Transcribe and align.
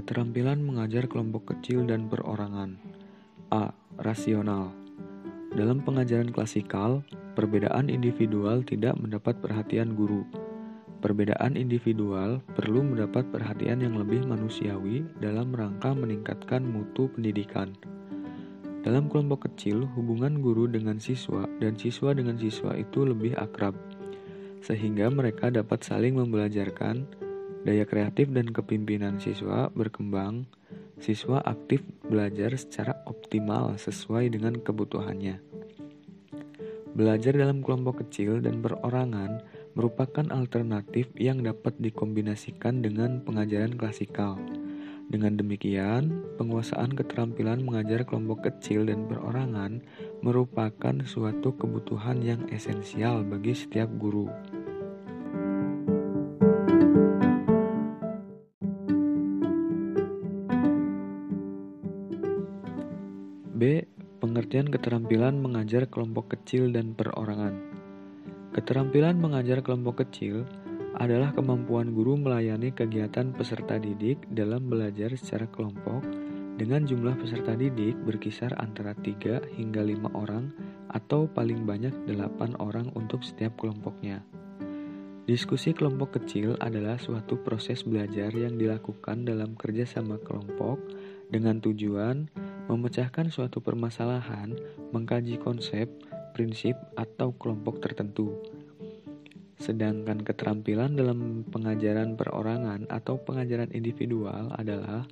Keterampilan 0.00 0.64
mengajar 0.64 1.04
kelompok 1.12 1.52
kecil 1.52 1.84
dan 1.84 2.08
perorangan. 2.08 2.80
A. 3.52 3.68
Rasional. 4.00 4.72
Dalam 5.52 5.84
pengajaran 5.84 6.32
klasikal, 6.32 7.04
perbedaan 7.36 7.92
individual 7.92 8.64
tidak 8.64 8.96
mendapat 8.96 9.36
perhatian 9.44 9.92
guru. 9.92 10.24
Perbedaan 11.04 11.52
individual 11.52 12.40
perlu 12.56 12.80
mendapat 12.80 13.28
perhatian 13.28 13.84
yang 13.84 14.00
lebih 14.00 14.24
manusiawi 14.24 15.04
dalam 15.20 15.52
rangka 15.52 15.92
meningkatkan 15.92 16.64
mutu 16.64 17.12
pendidikan. 17.12 17.76
Dalam 18.80 19.12
kelompok 19.12 19.52
kecil, 19.52 19.84
hubungan 20.00 20.40
guru 20.40 20.64
dengan 20.64 20.96
siswa 20.96 21.44
dan 21.60 21.76
siswa 21.76 22.16
dengan 22.16 22.40
siswa 22.40 22.72
itu 22.72 23.04
lebih 23.04 23.36
akrab, 23.36 23.76
sehingga 24.64 25.12
mereka 25.12 25.52
dapat 25.52 25.84
saling 25.84 26.16
membelajarkan 26.16 27.04
Daya 27.60 27.84
kreatif 27.84 28.32
dan 28.32 28.48
kepimpinan 28.48 29.20
siswa 29.20 29.68
berkembang. 29.76 30.48
Siswa 31.00 31.40
aktif 31.44 31.84
belajar 32.08 32.52
secara 32.56 33.04
optimal 33.08 33.76
sesuai 33.76 34.32
dengan 34.32 34.56
kebutuhannya. 34.60 35.40
Belajar 36.90 37.32
dalam 37.36 37.64
kelompok 37.64 38.04
kecil 38.04 38.42
dan 38.44 38.60
perorangan 38.60 39.40
merupakan 39.78 40.26
alternatif 40.34 41.08
yang 41.16 41.40
dapat 41.40 41.72
dikombinasikan 41.78 42.82
dengan 42.82 43.22
pengajaran 43.22 43.78
klasikal. 43.78 44.36
Dengan 45.10 45.34
demikian, 45.34 46.22
penguasaan 46.38 46.94
keterampilan 46.94 47.66
mengajar 47.66 48.06
kelompok 48.06 48.46
kecil 48.46 48.86
dan 48.86 49.10
perorangan 49.10 49.82
merupakan 50.22 50.96
suatu 51.02 51.50
kebutuhan 51.58 52.22
yang 52.22 52.46
esensial 52.54 53.26
bagi 53.26 53.54
setiap 53.54 53.90
guru. 53.98 54.30
Pengertian 64.50 64.74
keterampilan 64.74 65.38
mengajar 65.38 65.86
kelompok 65.86 66.34
kecil 66.34 66.74
dan 66.74 66.90
perorangan. 66.98 67.54
Keterampilan 68.50 69.14
mengajar 69.14 69.62
kelompok 69.62 70.02
kecil 70.02 70.42
adalah 70.98 71.30
kemampuan 71.30 71.94
guru 71.94 72.18
melayani 72.18 72.74
kegiatan 72.74 73.30
peserta 73.30 73.78
didik 73.78 74.18
dalam 74.34 74.66
belajar 74.66 75.14
secara 75.14 75.46
kelompok 75.54 76.02
dengan 76.58 76.82
jumlah 76.82 77.14
peserta 77.22 77.54
didik 77.54 77.94
berkisar 78.02 78.50
antara 78.58 78.90
3 78.98 79.54
hingga 79.54 79.86
5 79.86 80.18
orang 80.18 80.50
atau 80.90 81.30
paling 81.30 81.62
banyak 81.62 82.10
8 82.10 82.58
orang 82.58 82.90
untuk 82.98 83.22
setiap 83.22 83.54
kelompoknya. 83.54 84.26
Diskusi 85.30 85.70
kelompok 85.70 86.18
kecil 86.18 86.58
adalah 86.58 86.98
suatu 86.98 87.38
proses 87.38 87.86
belajar 87.86 88.34
yang 88.34 88.58
dilakukan 88.58 89.22
dalam 89.22 89.54
kerjasama 89.54 90.18
kelompok 90.26 90.82
dengan 91.30 91.62
tujuan 91.62 92.26
memecahkan 92.70 93.26
suatu 93.34 93.58
permasalahan, 93.58 94.54
mengkaji 94.94 95.42
konsep, 95.42 95.90
prinsip, 96.32 96.78
atau 96.94 97.34
kelompok 97.34 97.82
tertentu. 97.82 98.38
Sedangkan 99.60 100.24
keterampilan 100.24 100.96
dalam 100.96 101.44
pengajaran 101.50 102.16
perorangan 102.16 102.88
atau 102.88 103.20
pengajaran 103.20 103.68
individual 103.76 104.48
adalah 104.56 105.04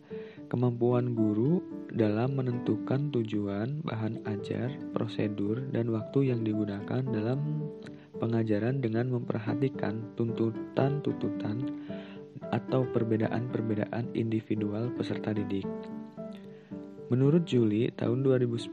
kemampuan 0.49 1.13
guru 1.13 1.61
dalam 1.93 2.33
menentukan 2.41 3.13
tujuan, 3.13 3.85
bahan 3.85 4.25
ajar, 4.25 4.73
prosedur, 4.97 5.69
dan 5.69 5.93
waktu 5.93 6.33
yang 6.33 6.41
digunakan 6.41 7.05
dalam 7.05 7.69
pengajaran 8.17 8.81
dengan 8.81 9.13
memperhatikan 9.13 10.17
tuntutan-tuntutan 10.17 11.69
atau 12.49 12.89
perbedaan-perbedaan 12.89 14.17
individual 14.17 14.89
peserta 14.97 15.37
didik. 15.37 15.69
Menurut 17.09 17.49
Juli 17.49 17.89
tahun 17.97 18.21
2010, 18.21 18.69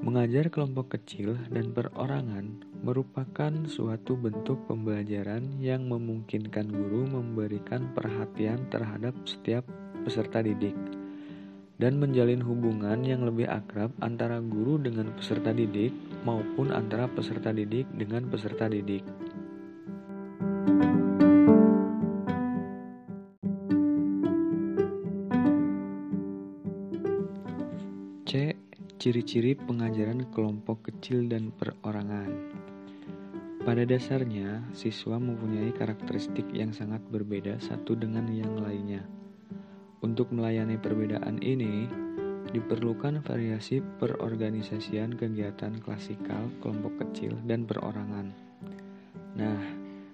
mengajar 0.00 0.48
kelompok 0.48 0.96
kecil 0.96 1.36
dan 1.52 1.68
perorangan 1.76 2.64
merupakan 2.80 3.52
suatu 3.68 4.16
bentuk 4.16 4.56
pembelajaran 4.64 5.60
yang 5.60 5.84
memungkinkan 5.84 6.72
guru 6.72 7.04
memberikan 7.04 7.92
perhatian 7.92 8.64
terhadap 8.72 9.12
setiap 9.28 9.68
peserta 10.00 10.40
didik 10.40 10.72
dan 11.76 12.00
menjalin 12.00 12.40
hubungan 12.40 13.04
yang 13.04 13.20
lebih 13.20 13.52
akrab 13.52 13.92
antara 14.00 14.40
guru 14.40 14.80
dengan 14.80 15.12
peserta 15.12 15.52
didik 15.52 15.92
maupun 16.24 16.72
antara 16.72 17.04
peserta 17.04 17.52
didik 17.52 17.84
dengan 17.96 18.32
peserta 18.32 18.64
didik. 18.64 19.04
Ciri-ciri 29.10 29.58
pengajaran 29.58 30.22
kelompok 30.30 30.86
kecil 30.86 31.26
dan 31.26 31.50
perorangan. 31.50 32.30
Pada 33.66 33.82
dasarnya, 33.82 34.62
siswa 34.70 35.18
mempunyai 35.18 35.74
karakteristik 35.74 36.46
yang 36.54 36.70
sangat 36.70 37.02
berbeda 37.10 37.58
satu 37.58 37.98
dengan 37.98 38.30
yang 38.30 38.54
lainnya. 38.62 39.02
Untuk 40.06 40.30
melayani 40.30 40.78
perbedaan 40.78 41.42
ini, 41.42 41.90
diperlukan 42.54 43.26
variasi 43.26 43.82
perorganisasian 43.98 45.18
kegiatan 45.18 45.82
klasikal 45.82 46.46
kelompok 46.62 47.02
kecil 47.02 47.34
dan 47.50 47.66
perorangan. 47.66 48.30
Nah, 49.34 49.58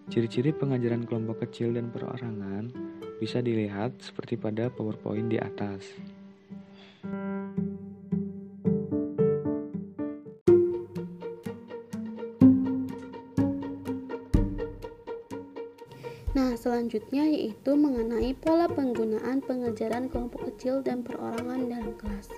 ciri-ciri 0.08 0.56
pengajaran 0.56 1.04
kelompok 1.04 1.44
kecil 1.44 1.76
dan 1.76 1.92
perorangan 1.92 2.72
bisa 3.20 3.44
dilihat 3.44 4.00
seperti 4.00 4.40
pada 4.40 4.72
PowerPoint 4.72 5.28
di 5.28 5.36
atas. 5.36 6.15
Selanjutnya 16.86 17.26
yaitu 17.26 17.74
mengenai 17.74 18.30
pola 18.38 18.70
penggunaan 18.70 19.42
pengajaran 19.42 20.06
kelompok 20.06 20.54
kecil 20.54 20.86
dan 20.86 21.02
perorangan 21.02 21.66
dalam 21.66 21.90
kelas. 21.98 22.30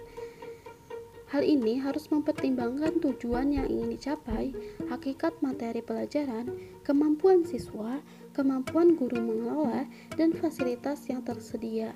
Hal 1.29 1.45
ini 1.45 1.77
harus 1.77 2.09
mempertimbangkan 2.09 2.97
tujuan 2.97 3.53
yang 3.53 3.69
ingin 3.69 3.93
dicapai, 3.93 4.57
hakikat 4.89 5.37
materi 5.45 5.85
pelajaran, 5.85 6.49
kemampuan 6.81 7.45
siswa, 7.45 8.01
kemampuan 8.33 8.97
guru 8.97 9.21
mengelola, 9.21 9.85
dan 10.17 10.33
fasilitas 10.33 11.05
yang 11.13 11.21
tersedia. 11.21 11.93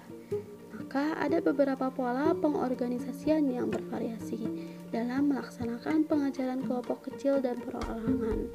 Maka 0.76 1.16
ada 1.24 1.40
beberapa 1.40 1.88
pola 1.88 2.36
pengorganisasian 2.36 3.48
yang 3.48 3.72
bervariasi 3.72 4.44
dalam 4.92 5.32
melaksanakan 5.32 6.04
pengajaran 6.04 6.68
kelompok 6.68 7.08
kecil 7.08 7.40
dan 7.40 7.56
perorangan. 7.64 8.52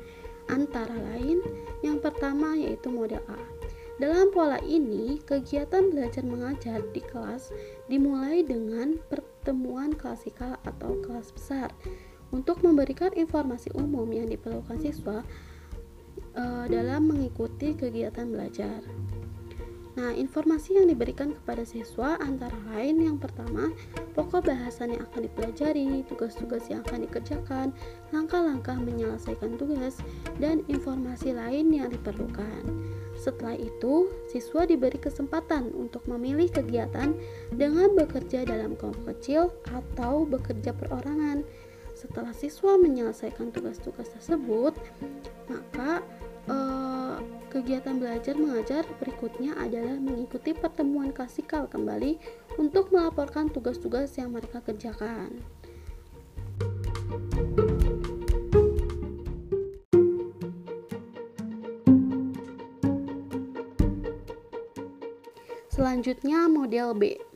Antara 0.53 0.93
lain, 0.93 1.41
yang 1.81 1.97
pertama 1.97 2.53
yaitu 2.53 2.93
model 2.93 3.25
A. 3.25 3.56
Dalam 3.97 4.29
pola 4.29 4.61
ini, 4.61 5.17
kegiatan 5.25 5.89
belajar 5.89 6.21
mengajar 6.21 6.85
di 6.93 7.01
kelas 7.01 7.49
dimulai 7.89 8.45
dengan 8.45 9.01
pertemuan 9.09 9.89
klasikal 9.97 10.53
atau 10.69 11.01
kelas 11.01 11.33
besar 11.33 11.73
untuk 12.29 12.61
memberikan 12.61 13.09
informasi 13.17 13.73
umum 13.73 14.05
yang 14.13 14.29
diperlukan 14.29 14.77
siswa 14.77 15.25
e, 16.37 16.43
dalam 16.69 17.09
mengikuti 17.09 17.73
kegiatan 17.73 18.29
belajar. 18.29 18.85
Nah, 19.97 20.13
informasi 20.13 20.77
yang 20.77 20.93
diberikan 20.93 21.33
kepada 21.33 21.65
siswa 21.65 22.21
antara 22.21 22.53
lain 22.69 23.01
yang 23.01 23.17
pertama, 23.17 23.73
pokok 24.13 24.45
bahasan 24.45 24.93
yang 24.93 25.01
akan 25.09 25.25
dipelajari, 25.25 26.05
tugas-tugas 26.05 26.69
yang 26.69 26.85
akan 26.85 27.09
dikerjakan, 27.09 27.73
langkah-langkah 28.13 28.77
menyelesaikan 28.77 29.57
tugas, 29.57 29.97
dan 30.37 30.61
informasi 30.69 31.33
lain 31.33 31.73
yang 31.73 31.89
diperlukan. 31.89 32.61
Setelah 33.17 33.57
itu, 33.57 34.05
siswa 34.29 34.69
diberi 34.69 35.01
kesempatan 35.01 35.73
untuk 35.73 36.05
memilih 36.05 36.53
kegiatan 36.53 37.17
dengan 37.49 37.97
bekerja 37.97 38.45
dalam 38.45 38.77
kelompok 38.77 39.17
kecil 39.17 39.49
atau 39.73 40.29
bekerja 40.29 40.77
perorangan. 40.77 41.41
Setelah 41.97 42.37
siswa 42.37 42.77
menyelesaikan 42.77 43.49
tugas-tugas 43.49 44.13
tersebut, 44.13 44.77
maka 45.49 46.05
uh, 46.47 47.19
kegiatan 47.51 47.99
belajar 47.99 48.35
mengajar 48.35 48.83
berikutnya 48.99 49.55
adalah 49.59 49.95
mengikuti 49.99 50.51
pertemuan 50.55 51.11
klasikal 51.11 51.67
kembali 51.67 52.19
untuk 52.59 52.91
melaporkan 52.91 53.51
tugas-tugas 53.51 54.15
yang 54.19 54.35
mereka 54.35 54.63
kerjakan. 54.63 55.43
Selanjutnya 65.77 66.49
model 66.49 66.97
B. 66.97 67.26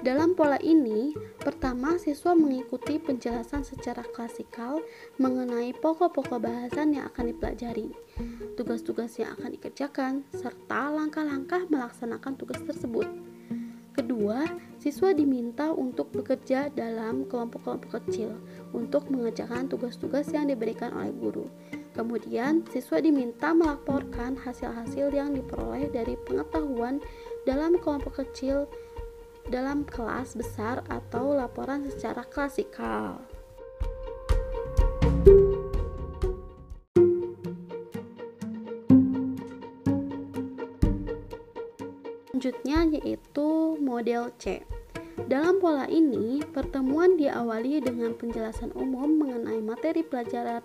Dalam 0.00 0.32
pola 0.32 0.56
ini, 0.64 1.12
pertama 1.36 2.00
siswa 2.00 2.32
mengikuti 2.32 2.96
penjelasan 2.96 3.60
secara 3.60 4.00
klasikal 4.00 4.80
mengenai 5.20 5.76
pokok-pokok 5.76 6.40
bahasan 6.40 6.96
yang 6.96 7.04
akan 7.12 7.36
dipelajari, 7.36 7.92
tugas-tugas 8.56 9.20
yang 9.20 9.36
akan 9.36 9.52
dikerjakan, 9.60 10.24
serta 10.32 10.88
langkah-langkah 10.88 11.68
melaksanakan 11.68 12.32
tugas 12.40 12.64
tersebut. 12.64 13.04
kedua, 13.92 14.48
siswa 14.80 15.12
diminta 15.12 15.68
untuk 15.68 16.08
bekerja 16.16 16.72
dalam 16.72 17.28
kelompok-kelompok 17.28 18.00
kecil 18.00 18.32
untuk 18.72 19.04
mengerjakan 19.12 19.68
tugas-tugas 19.68 20.32
yang 20.32 20.48
diberikan 20.48 20.96
oleh 20.96 21.12
guru. 21.12 21.44
Kemudian, 21.92 22.64
siswa 22.72 23.04
diminta 23.04 23.52
melaporkan 23.52 24.40
hasil-hasil 24.40 25.12
yang 25.12 25.36
diperoleh 25.36 25.92
dari 25.92 26.16
pengetahuan 26.24 27.04
dalam 27.44 27.76
kelompok 27.76 28.24
kecil 28.24 28.64
dalam 29.50 29.82
kelas 29.82 30.38
besar 30.38 30.86
atau 30.86 31.34
laporan 31.34 31.82
secara 31.90 32.22
klasikal. 32.22 33.18
Selanjutnya 42.40 42.96
yaitu 42.96 43.76
model 43.84 44.32
C. 44.40 44.64
Dalam 45.28 45.60
pola 45.60 45.84
ini, 45.92 46.40
pertemuan 46.40 47.20
diawali 47.20 47.84
dengan 47.84 48.16
penjelasan 48.16 48.72
umum 48.72 49.20
mengenai 49.20 49.60
materi 49.60 50.00
pelajaran 50.00 50.64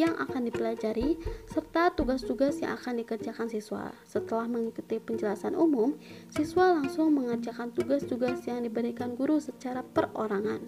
yang 0.00 0.16
akan 0.16 0.48
dipelajari 0.48 1.20
serta 1.48 1.92
tugas-tugas 1.92 2.60
yang 2.64 2.76
akan 2.80 3.04
dikerjakan 3.04 3.48
siswa. 3.52 3.92
Setelah 4.08 4.48
mengikuti 4.48 4.96
penjelasan 4.96 5.52
umum, 5.52 5.96
siswa 6.32 6.80
langsung 6.80 7.12
mengerjakan 7.12 7.72
tugas-tugas 7.76 8.40
yang 8.48 8.64
diberikan 8.64 9.12
guru 9.12 9.36
secara 9.36 9.84
perorangan. 9.84 10.64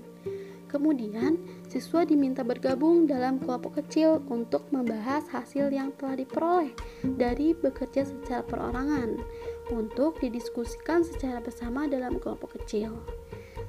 Kemudian, 0.74 1.38
siswa 1.70 2.02
diminta 2.02 2.42
bergabung 2.42 3.06
dalam 3.06 3.38
kelompok 3.38 3.78
kecil 3.78 4.18
untuk 4.26 4.66
membahas 4.74 5.22
hasil 5.30 5.70
yang 5.70 5.94
telah 5.94 6.18
diperoleh 6.18 6.74
dari 7.14 7.54
bekerja 7.54 8.02
secara 8.02 8.42
perorangan 8.42 9.22
untuk 9.70 10.18
didiskusikan 10.18 11.06
secara 11.06 11.38
bersama 11.38 11.86
dalam 11.86 12.18
kelompok 12.18 12.58
kecil. 12.58 12.90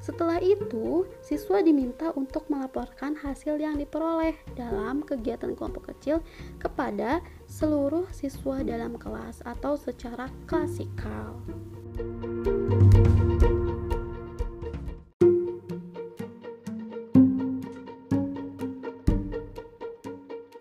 Setelah 0.06 0.38
itu, 0.38 1.10
siswa 1.18 1.66
diminta 1.66 2.14
untuk 2.14 2.46
melaporkan 2.46 3.18
hasil 3.18 3.58
yang 3.58 3.82
diperoleh 3.82 4.38
dalam 4.54 5.02
kegiatan 5.02 5.58
kelompok 5.58 5.90
kecil 5.98 6.22
kepada 6.62 7.26
seluruh 7.50 8.06
siswa 8.14 8.62
dalam 8.62 9.02
kelas 9.02 9.42
atau 9.42 9.74
secara 9.74 10.30
klasikal. 10.46 11.42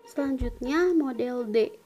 Selanjutnya, 0.09 0.89
model 0.97 1.45
D. 1.53 1.84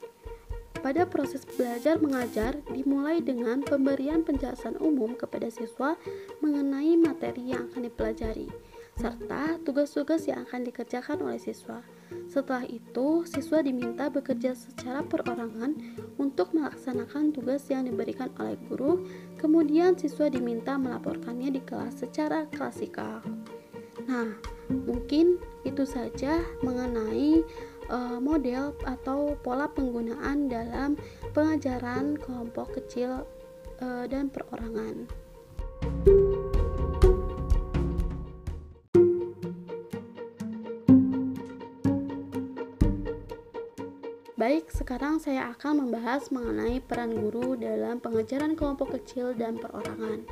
Pada 0.80 1.04
proses 1.04 1.44
belajar 1.44 2.00
mengajar 2.00 2.56
dimulai 2.72 3.20
dengan 3.20 3.60
pemberian 3.60 4.24
penjelasan 4.24 4.80
umum 4.80 5.12
kepada 5.12 5.52
siswa 5.52 6.00
mengenai 6.40 6.96
materi 6.96 7.52
yang 7.52 7.68
akan 7.68 7.84
dipelajari 7.84 8.48
serta 9.00 9.56
tugas-tugas 9.64 10.28
yang 10.28 10.44
akan 10.44 10.60
dikerjakan 10.68 11.24
oleh 11.24 11.40
siswa. 11.40 11.80
Setelah 12.28 12.68
itu, 12.68 13.24
siswa 13.24 13.64
diminta 13.64 14.12
bekerja 14.12 14.52
secara 14.52 15.00
perorangan 15.00 15.72
untuk 16.20 16.52
melaksanakan 16.52 17.32
tugas 17.32 17.64
yang 17.72 17.88
diberikan 17.88 18.28
oleh 18.36 18.60
guru. 18.68 19.08
Kemudian, 19.40 19.96
siswa 19.96 20.28
diminta 20.28 20.76
melaporkannya 20.76 21.48
di 21.48 21.62
kelas 21.64 22.04
secara 22.04 22.44
klasikal. 22.52 23.24
Nah, 24.04 24.36
mungkin 24.68 25.40
itu 25.64 25.88
saja 25.88 26.44
mengenai 26.60 27.40
uh, 27.90 28.22
model 28.22 28.72
atau 28.86 29.34
pola 29.42 29.66
penggunaan 29.66 30.46
dalam 30.46 30.94
pengajaran 31.34 32.16
kelompok 32.16 32.78
kecil 32.78 33.26
uh, 33.82 34.04
dan 34.06 34.30
perorangan. 34.30 35.10
Baik, 44.40 44.72
sekarang 44.72 45.20
saya 45.20 45.52
akan 45.52 45.84
membahas 45.84 46.32
mengenai 46.32 46.80
peran 46.80 47.12
guru 47.12 47.60
dalam 47.60 48.00
pengajaran 48.00 48.56
kelompok 48.56 48.96
kecil 48.96 49.36
dan 49.36 49.60
perorangan. 49.60 50.24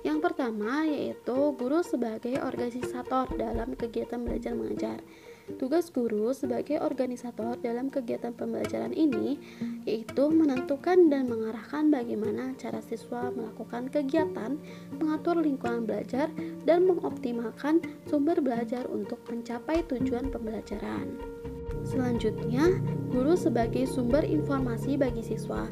Yang 0.00 0.18
pertama 0.24 0.88
yaitu 0.88 1.52
guru 1.60 1.84
sebagai 1.84 2.40
organisator 2.40 3.28
dalam 3.36 3.76
kegiatan 3.76 4.24
belajar 4.24 4.56
mengajar. 4.56 5.04
Tugas 5.60 5.88
guru 5.94 6.34
sebagai 6.34 6.82
organisator 6.82 7.54
dalam 7.60 7.88
kegiatan 7.88 8.34
pembelajaran 8.34 8.90
ini 8.92 9.38
yaitu 9.86 10.30
menentukan 10.30 11.10
dan 11.10 11.30
mengarahkan 11.30 11.90
bagaimana 11.90 12.54
cara 12.58 12.82
siswa 12.82 13.30
melakukan 13.30 13.90
kegiatan, 13.90 14.58
mengatur 14.98 15.38
lingkungan 15.38 15.86
belajar, 15.86 16.30
dan 16.66 16.86
mengoptimalkan 16.86 17.82
sumber 18.06 18.38
belajar 18.38 18.86
untuk 18.90 19.22
mencapai 19.30 19.82
tujuan 19.90 20.30
pembelajaran. 20.30 21.18
Selanjutnya, 21.82 22.78
guru 23.10 23.34
sebagai 23.34 23.90
sumber 23.90 24.22
informasi 24.22 24.94
bagi 24.94 25.22
siswa. 25.24 25.66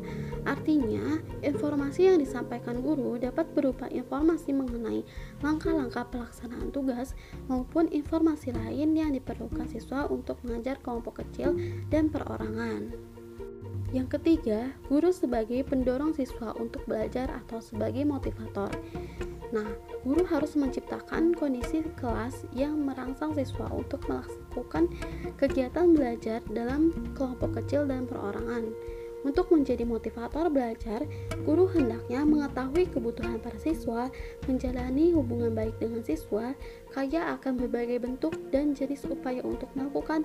Artinya, 0.48 1.20
informasi 1.44 2.08
yang 2.08 2.18
disampaikan 2.20 2.80
guru 2.80 3.20
dapat 3.20 3.52
berupa 3.52 3.86
informasi 3.92 4.56
mengenai 4.56 5.04
langkah-langkah 5.44 6.08
pelaksanaan 6.08 6.72
tugas 6.72 7.12
maupun 7.46 7.90
informasi 7.92 8.56
lain 8.56 8.96
yang 8.96 9.12
diperlukan 9.12 9.68
siswa 9.68 10.08
untuk 10.08 10.40
mengajar 10.44 10.80
kelompok 10.80 11.20
kecil 11.24 11.52
dan 11.92 12.08
perorangan. 12.08 12.92
Yang 13.90 14.18
ketiga, 14.18 14.70
guru 14.86 15.10
sebagai 15.10 15.66
pendorong 15.66 16.14
siswa 16.14 16.54
untuk 16.54 16.86
belajar 16.86 17.26
atau 17.42 17.58
sebagai 17.58 18.06
motivator. 18.06 18.70
Nah, 19.50 19.66
guru 20.06 20.22
harus 20.30 20.54
menciptakan 20.54 21.34
kondisi 21.34 21.82
kelas 21.98 22.46
yang 22.54 22.78
merangsang 22.86 23.34
siswa 23.34 23.66
untuk 23.74 24.06
melakukan 24.06 24.86
kegiatan 25.34 25.90
belajar 25.90 26.38
dalam 26.54 26.94
kelompok 27.18 27.58
kecil 27.58 27.82
dan 27.90 28.06
perorangan. 28.06 28.70
Untuk 29.20 29.52
menjadi 29.52 29.84
motivator 29.84 30.48
belajar, 30.48 31.04
guru 31.44 31.68
hendaknya 31.68 32.24
mengetahui 32.24 32.88
kebutuhan 32.88 33.36
para 33.36 33.60
siswa, 33.60 34.08
menjalani 34.48 35.12
hubungan 35.12 35.52
baik 35.52 35.76
dengan 35.76 36.00
siswa, 36.00 36.56
kaya 36.88 37.36
akan 37.36 37.60
berbagai 37.60 38.00
bentuk 38.00 38.32
dan 38.48 38.72
jenis 38.72 39.04
upaya 39.04 39.44
untuk 39.44 39.68
melakukan 39.76 40.24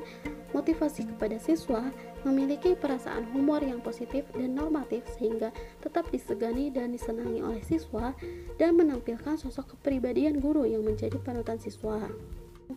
motivasi 0.56 1.12
kepada 1.12 1.36
siswa, 1.36 1.92
memiliki 2.24 2.72
perasaan 2.80 3.28
humor 3.36 3.60
yang 3.60 3.84
positif 3.84 4.24
dan 4.32 4.56
normatif 4.56 5.04
sehingga 5.20 5.52
tetap 5.84 6.08
disegani 6.16 6.72
dan 6.72 6.96
disenangi 6.96 7.44
oleh 7.44 7.60
siswa, 7.68 8.16
dan 8.56 8.80
menampilkan 8.80 9.36
sosok 9.36 9.76
kepribadian 9.76 10.40
guru 10.40 10.64
yang 10.64 10.88
menjadi 10.88 11.20
panutan 11.20 11.60
siswa. 11.60 12.00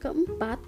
Keempat, 0.03 0.59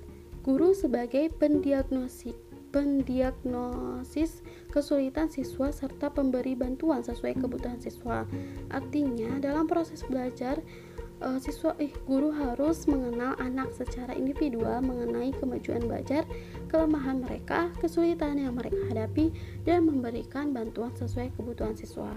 guru 0.47 0.71
sebagai 0.79 1.27
pendiagnosis 1.43 2.39
pendiagnosis 2.71 4.47
kesulitan 4.71 5.29
siswa 5.29 5.75
serta 5.75 6.09
pemberi 6.11 6.55
bantuan 6.55 7.03
sesuai 7.03 7.39
kebutuhan 7.39 7.83
siswa. 7.83 8.25
Artinya, 8.71 9.37
dalam 9.43 9.67
proses 9.67 10.01
belajar 10.07 10.63
uh, 11.21 11.39
siswa 11.39 11.77
eh 11.79 11.93
guru 12.09 12.33
harus 12.33 12.89
mengenal 12.89 13.37
anak 13.39 13.71
secara 13.77 14.17
individual 14.17 14.81
mengenai 14.81 15.35
kemajuan 15.37 15.85
belajar, 15.85 16.25
kelemahan 16.73 17.21
mereka, 17.21 17.69
kesulitan 17.79 18.41
yang 18.41 18.57
mereka 18.57 18.81
hadapi 18.89 19.31
dan 19.63 19.87
memberikan 19.87 20.51
bantuan 20.51 20.93
sesuai 20.97 21.33
kebutuhan 21.37 21.77
siswa. 21.77 22.11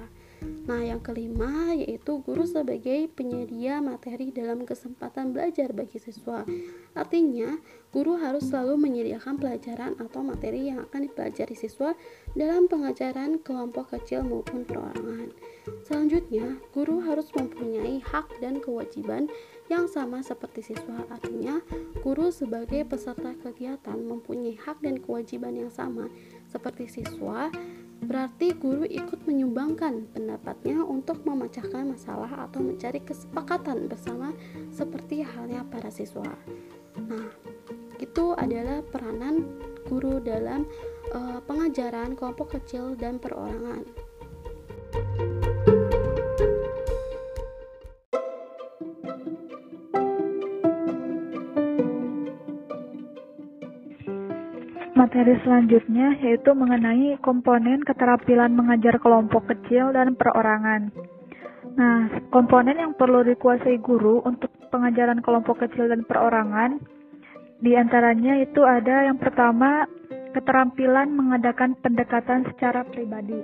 Nah, 0.64 0.80
yang 0.80 1.04
kelima 1.04 1.76
yaitu 1.76 2.24
guru 2.24 2.48
sebagai 2.48 3.12
penyedia 3.12 3.84
materi 3.84 4.32
dalam 4.32 4.64
kesempatan 4.64 5.36
belajar 5.36 5.76
bagi 5.76 6.00
siswa. 6.00 6.48
Artinya, 6.96 7.60
guru 7.92 8.16
harus 8.16 8.48
selalu 8.48 8.80
menyediakan 8.80 9.36
pelajaran 9.36 10.00
atau 10.00 10.24
materi 10.24 10.72
yang 10.72 10.88
akan 10.88 11.12
dipelajari 11.12 11.56
siswa 11.56 11.92
dalam 12.32 12.72
pengajaran 12.72 13.44
kelompok 13.44 13.92
kecil 13.92 14.24
maupun 14.24 14.64
perorangan. 14.64 15.36
Selanjutnya, 15.84 16.56
guru 16.72 17.04
harus 17.04 17.28
mempunyai 17.36 18.00
hak 18.00 18.40
dan 18.40 18.64
kewajiban 18.64 19.28
yang 19.68 19.88
sama 19.92 20.24
seperti 20.24 20.74
siswa. 20.74 21.04
Artinya, 21.12 21.60
guru 22.00 22.32
sebagai 22.32 22.88
peserta 22.88 23.36
kegiatan 23.44 24.00
mempunyai 24.00 24.56
hak 24.60 24.80
dan 24.80 25.00
kewajiban 25.00 25.56
yang 25.56 25.72
sama 25.72 26.08
seperti 26.48 26.88
siswa 26.88 27.52
Berarti 28.04 28.52
guru 28.56 28.84
ikut 28.84 29.24
menyumbangkan 29.24 30.12
pendapatnya 30.12 30.84
untuk 30.84 31.24
memecahkan 31.24 31.96
masalah 31.96 32.52
atau 32.52 32.60
mencari 32.60 33.00
kesepakatan 33.00 33.88
bersama 33.88 34.36
seperti 34.76 35.24
halnya 35.24 35.64
para 35.72 35.88
siswa. 35.88 36.28
Nah, 37.00 37.32
itu 38.04 38.36
adalah 38.36 38.84
peranan 38.84 39.48
guru 39.88 40.20
dalam 40.20 40.68
uh, 41.16 41.40
pengajaran 41.48 42.20
kelompok 42.20 42.60
kecil 42.60 42.96
dan 43.00 43.20
perorangan. 43.20 43.88
Materi 55.13 55.38
selanjutnya 55.46 56.17
yaitu 56.25 56.58
mengenai 56.58 57.22
komponen 57.22 57.86
keterampilan 57.86 58.50
mengajar 58.50 58.98
kelompok 58.98 59.46
kecil 59.46 59.93
dan 59.93 60.17
perorangan. 60.17 60.89
Nah, 61.77 62.10
komponen 62.34 62.82
yang 62.82 62.98
perlu 62.98 63.22
dikuasai 63.22 63.77
guru 63.77 64.25
untuk 64.25 64.50
pengajaran 64.74 65.22
kelompok 65.22 65.62
kecil 65.62 65.86
dan 65.86 66.01
perorangan, 66.01 66.82
di 67.62 67.77
antaranya 67.77 68.41
itu 68.41 68.65
ada 68.65 69.05
yang 69.05 69.22
pertama, 69.22 69.86
keterampilan 70.34 71.13
mengadakan 71.13 71.77
pendekatan 71.77 72.50
secara 72.50 72.82
pribadi. 72.82 73.38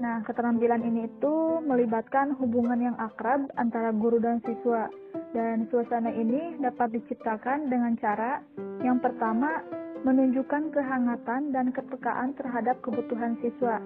Nah, 0.00 0.24
keterampilan 0.24 0.80
ini 0.80 1.12
itu 1.12 1.60
melibatkan 1.60 2.40
hubungan 2.40 2.80
yang 2.80 2.96
akrab 2.96 3.52
antara 3.60 3.92
guru 3.92 4.16
dan 4.16 4.40
siswa. 4.48 4.88
Dan 5.36 5.68
suasana 5.68 6.08
ini 6.08 6.56
dapat 6.56 6.96
diciptakan 6.96 7.68
dengan 7.68 8.00
cara 8.00 8.40
yang 8.80 8.96
pertama, 8.96 9.60
menunjukkan 10.02 10.74
kehangatan 10.74 11.54
dan 11.54 11.70
kepekaan 11.70 12.34
terhadap 12.34 12.78
kebutuhan 12.82 13.38
siswa. 13.38 13.78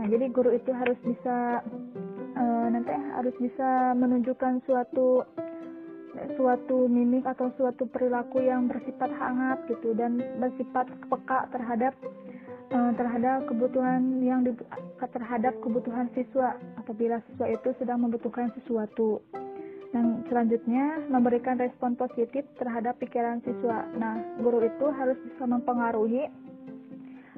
Nah, 0.00 0.04
jadi 0.08 0.32
guru 0.32 0.56
itu 0.56 0.72
harus 0.72 0.96
bisa 1.04 1.60
uh, 2.36 2.66
nanti 2.72 2.92
harus 3.16 3.36
bisa 3.36 3.92
menunjukkan 3.96 4.64
suatu 4.64 5.24
suatu 6.36 6.90
mimik 6.90 7.22
atau 7.28 7.52
suatu 7.54 7.86
perilaku 7.86 8.42
yang 8.42 8.66
bersifat 8.66 9.12
hangat 9.14 9.62
gitu 9.70 9.94
dan 9.94 10.18
bersifat 10.40 10.88
peka 11.06 11.46
terhadap 11.54 11.94
uh, 12.74 12.92
terhadap 12.96 13.46
kebutuhan 13.46 14.24
yang 14.24 14.42
di, 14.42 14.56
terhadap 15.12 15.54
kebutuhan 15.60 16.08
siswa 16.16 16.56
apabila 16.80 17.20
siswa 17.30 17.46
itu 17.52 17.68
sedang 17.78 18.02
membutuhkan 18.02 18.50
sesuatu. 18.58 19.22
Dan 19.90 20.22
selanjutnya 20.30 21.02
memberikan 21.10 21.58
respon 21.58 21.98
positif 21.98 22.46
terhadap 22.62 22.94
pikiran 23.02 23.42
siswa. 23.42 23.90
Nah, 23.98 24.22
guru 24.38 24.62
itu 24.62 24.86
harus 24.94 25.18
bisa 25.26 25.44
mempengaruhi 25.50 26.30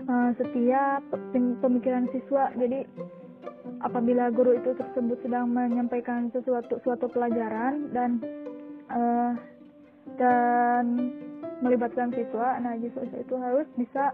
uh, 0.05 0.31
setiap 0.37 1.01
pemikiran 1.65 2.05
siswa. 2.13 2.53
Jadi 2.61 2.85
apabila 3.81 4.29
guru 4.31 4.57
itu 4.59 4.77
tersebut 4.77 5.19
sedang 5.25 5.51
menyampaikan 5.51 6.29
sesuatu 6.31 6.79
suatu 6.85 7.09
pelajaran 7.11 7.91
dan 7.97 8.21
uh, 8.93 9.33
dan 10.19 10.85
melibatkan 11.63 12.11
siswa, 12.11 12.59
nah 12.59 12.75
siswa 12.77 13.07
itu 13.07 13.35
harus 13.39 13.69
bisa 13.79 14.13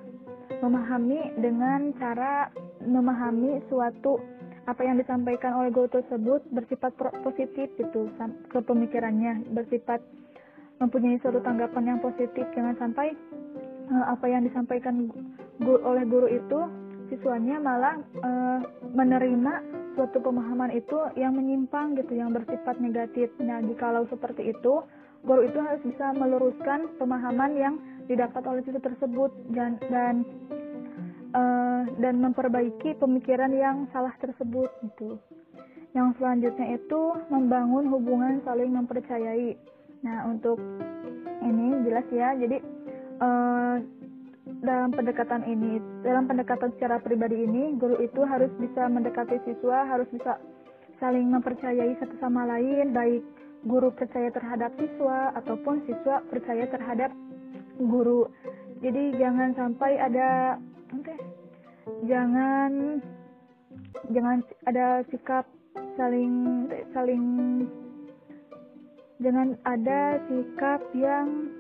memahami 0.61 1.33
dengan 1.41 1.93
cara 1.97 2.53
memahami 2.85 3.61
suatu 3.73 4.21
apa 4.69 4.85
yang 4.85 5.01
disampaikan 5.01 5.57
oleh 5.57 5.73
guru 5.73 5.89
tersebut 5.89 6.45
bersifat 6.53 6.93
positif 7.25 7.73
gitu 7.81 8.13
ke 8.53 8.59
pemikirannya 8.61 9.49
bersifat 9.57 10.05
mempunyai 10.79 11.17
suatu 11.25 11.41
tanggapan 11.41 11.97
yang 11.97 12.01
positif. 12.05 12.45
Jangan 12.53 12.77
sampai 12.77 13.17
uh, 13.91 14.05
apa 14.13 14.29
yang 14.29 14.45
disampaikan 14.45 15.09
guru, 15.59 15.81
oleh 15.89 16.05
guru 16.05 16.29
itu 16.29 16.61
siswanya 17.09 17.57
malah 17.59 17.97
uh, 18.21 18.61
menerima 18.93 19.65
suatu 19.97 20.21
pemahaman 20.21 20.71
itu 20.77 20.95
yang 21.19 21.35
menyimpang 21.35 21.97
gitu 21.99 22.15
yang 22.15 22.31
bersifat 22.31 22.77
negatif. 22.79 23.33
Nah 23.41 23.65
jikalau 23.65 24.05
seperti 24.13 24.53
itu 24.53 24.85
guru 25.25 25.49
itu 25.49 25.59
harus 25.59 25.83
bisa 25.83 26.15
meluruskan 26.15 26.93
pemahaman 27.01 27.57
yang 27.57 27.75
didapat 28.07 28.45
oleh 28.47 28.61
siswa 28.63 28.85
tersebut. 28.85 29.33
Dan 29.51 29.81
dan 29.91 30.23
uh, 31.35 31.58
dan 31.99 32.19
memperbaiki 32.23 32.97
pemikiran 32.99 33.53
yang 33.55 33.77
salah 33.95 34.15
tersebut 34.19 34.71
gitu. 34.87 35.19
Yang 35.97 36.21
selanjutnya 36.21 36.77
itu 36.77 37.01
membangun 37.33 37.89
hubungan 37.89 38.41
saling 38.45 38.75
mempercayai. 38.75 39.57
Nah 40.05 40.29
untuk 40.31 40.61
ini 41.43 41.83
jelas 41.87 42.07
ya, 42.13 42.35
jadi 42.39 42.59
uh, 43.23 43.77
dalam 44.61 44.91
pendekatan 44.91 45.47
ini, 45.47 45.79
dalam 46.03 46.27
pendekatan 46.27 46.75
secara 46.77 46.99
pribadi 46.99 47.47
ini, 47.47 47.79
guru 47.79 48.01
itu 48.03 48.21
harus 48.27 48.51
bisa 48.59 48.91
mendekati 48.91 49.39
siswa, 49.47 49.87
harus 49.87 50.09
bisa 50.11 50.41
saling 50.99 51.31
mempercayai 51.31 51.95
satu 52.03 52.15
sama 52.19 52.43
lain, 52.47 52.91
baik 52.91 53.23
guru 53.67 53.91
percaya 53.91 54.31
terhadap 54.31 54.71
siswa 54.79 55.35
ataupun 55.35 55.83
siswa 55.87 56.23
percaya 56.31 56.67
terhadap 56.71 57.11
guru. 57.79 58.31
Jadi 58.79 59.19
jangan 59.19 59.55
sampai 59.59 59.99
ada 59.99 60.59
oke 60.95 61.15
jangan 62.07 63.01
jangan 64.13 64.39
ada 64.69 65.03
sikap 65.13 65.45
saling 65.99 66.67
saling 66.95 67.25
jangan 69.19 69.59
ada 69.67 70.23
sikap 70.31 70.81
yang 70.95 71.51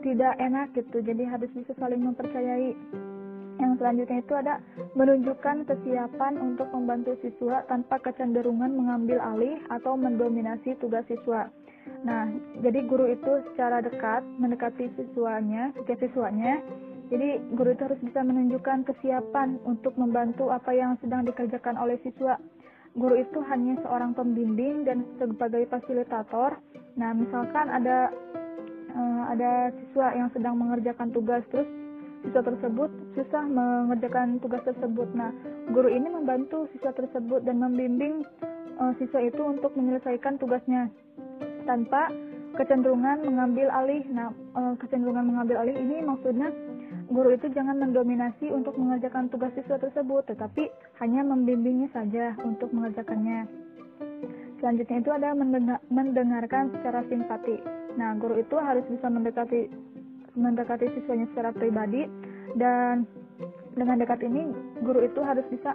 tidak 0.00 0.38
enak 0.38 0.70
gitu 0.78 1.02
jadi 1.02 1.26
harus 1.26 1.50
bisa 1.50 1.74
saling 1.76 2.06
mempercayai 2.06 2.74
yang 3.58 3.74
selanjutnya 3.74 4.22
itu 4.22 4.34
ada 4.38 4.54
menunjukkan 4.94 5.66
kesiapan 5.66 6.38
untuk 6.38 6.70
membantu 6.70 7.18
siswa 7.20 7.66
tanpa 7.66 7.98
kecenderungan 7.98 8.70
mengambil 8.70 9.18
alih 9.18 9.58
atau 9.74 9.98
mendominasi 9.98 10.78
tugas 10.78 11.02
siswa. 11.10 11.50
Nah, 12.06 12.30
jadi 12.62 12.86
guru 12.86 13.10
itu 13.10 13.42
secara 13.50 13.82
dekat 13.82 14.22
mendekati 14.38 14.86
siswanya, 14.94 15.74
setiap 15.74 16.06
siswanya 16.06 16.62
jadi 17.08 17.40
guru 17.56 17.72
itu 17.72 17.82
harus 17.88 18.00
bisa 18.04 18.20
menunjukkan 18.20 18.84
kesiapan 18.84 19.56
untuk 19.64 19.96
membantu 19.96 20.52
apa 20.52 20.76
yang 20.76 21.00
sedang 21.00 21.24
dikerjakan 21.24 21.80
oleh 21.80 21.96
siswa. 22.04 22.36
Guru 22.92 23.16
itu 23.16 23.40
hanya 23.48 23.80
seorang 23.80 24.12
pembimbing 24.12 24.84
dan 24.84 25.08
sebagai 25.16 25.64
fasilitator. 25.72 26.60
Nah, 27.00 27.16
misalkan 27.16 27.72
ada 27.72 28.12
uh, 28.92 29.22
ada 29.32 29.72
siswa 29.72 30.12
yang 30.12 30.28
sedang 30.36 30.60
mengerjakan 30.60 31.08
tugas 31.08 31.40
terus 31.48 31.68
siswa 32.20 32.44
tersebut 32.44 32.90
susah 33.16 33.44
mengerjakan 33.48 34.36
tugas 34.44 34.60
tersebut. 34.68 35.08
Nah, 35.16 35.32
guru 35.72 35.88
ini 35.88 36.12
membantu 36.12 36.68
siswa 36.76 36.92
tersebut 36.92 37.40
dan 37.48 37.56
membimbing 37.56 38.20
uh, 38.76 38.92
siswa 39.00 39.24
itu 39.24 39.40
untuk 39.48 39.72
menyelesaikan 39.80 40.36
tugasnya 40.36 40.92
tanpa 41.64 42.12
kecenderungan 42.52 43.24
mengambil 43.24 43.72
alih. 43.72 44.04
Nah, 44.12 44.28
uh, 44.52 44.76
kecenderungan 44.76 45.24
mengambil 45.24 45.64
alih 45.64 45.76
ini 45.78 46.04
maksudnya 46.04 46.52
guru 47.08 47.34
itu 47.34 47.48
jangan 47.56 47.80
mendominasi 47.80 48.52
untuk 48.52 48.76
mengerjakan 48.76 49.32
tugas 49.32 49.52
siswa 49.56 49.80
tersebut, 49.80 50.28
tetapi 50.28 50.68
hanya 51.00 51.24
membimbingnya 51.24 51.88
saja 51.92 52.36
untuk 52.44 52.68
mengerjakannya. 52.70 53.48
Selanjutnya 54.58 54.98
itu 55.00 55.10
ada 55.14 55.32
mendengarkan 55.88 56.74
secara 56.78 57.06
simpati. 57.06 57.56
Nah, 57.94 58.14
guru 58.18 58.38
itu 58.42 58.56
harus 58.58 58.84
bisa 58.90 59.06
mendekati 59.06 59.70
mendekati 60.38 60.86
siswanya 60.94 61.26
secara 61.34 61.50
pribadi 61.50 62.06
dan 62.54 63.02
dengan 63.74 63.98
dekat 63.98 64.22
ini 64.22 64.54
guru 64.86 65.02
itu 65.02 65.18
harus 65.18 65.42
bisa 65.50 65.74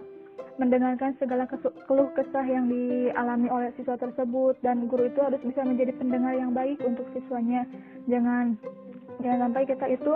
mendengarkan 0.56 1.18
segala 1.18 1.50
keluh 1.90 2.10
kesah 2.14 2.46
yang 2.46 2.70
dialami 2.70 3.50
oleh 3.50 3.74
siswa 3.76 3.98
tersebut 3.98 4.56
dan 4.62 4.86
guru 4.86 5.10
itu 5.10 5.20
harus 5.20 5.42
bisa 5.42 5.66
menjadi 5.66 5.92
pendengar 5.98 6.38
yang 6.38 6.54
baik 6.54 6.78
untuk 6.86 7.10
siswanya. 7.12 7.66
Jangan 8.06 8.56
jangan 9.20 9.50
sampai 9.50 9.64
kita 9.66 9.86
itu 9.90 10.14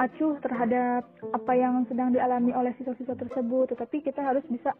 acuh 0.00 0.40
terhadap 0.40 1.04
apa 1.36 1.52
yang 1.52 1.84
sedang 1.84 2.16
dialami 2.16 2.56
oleh 2.56 2.72
siswa-siswa 2.80 3.20
tersebut, 3.20 3.76
tetapi 3.76 4.00
kita 4.00 4.24
harus 4.24 4.40
bisa 4.48 4.72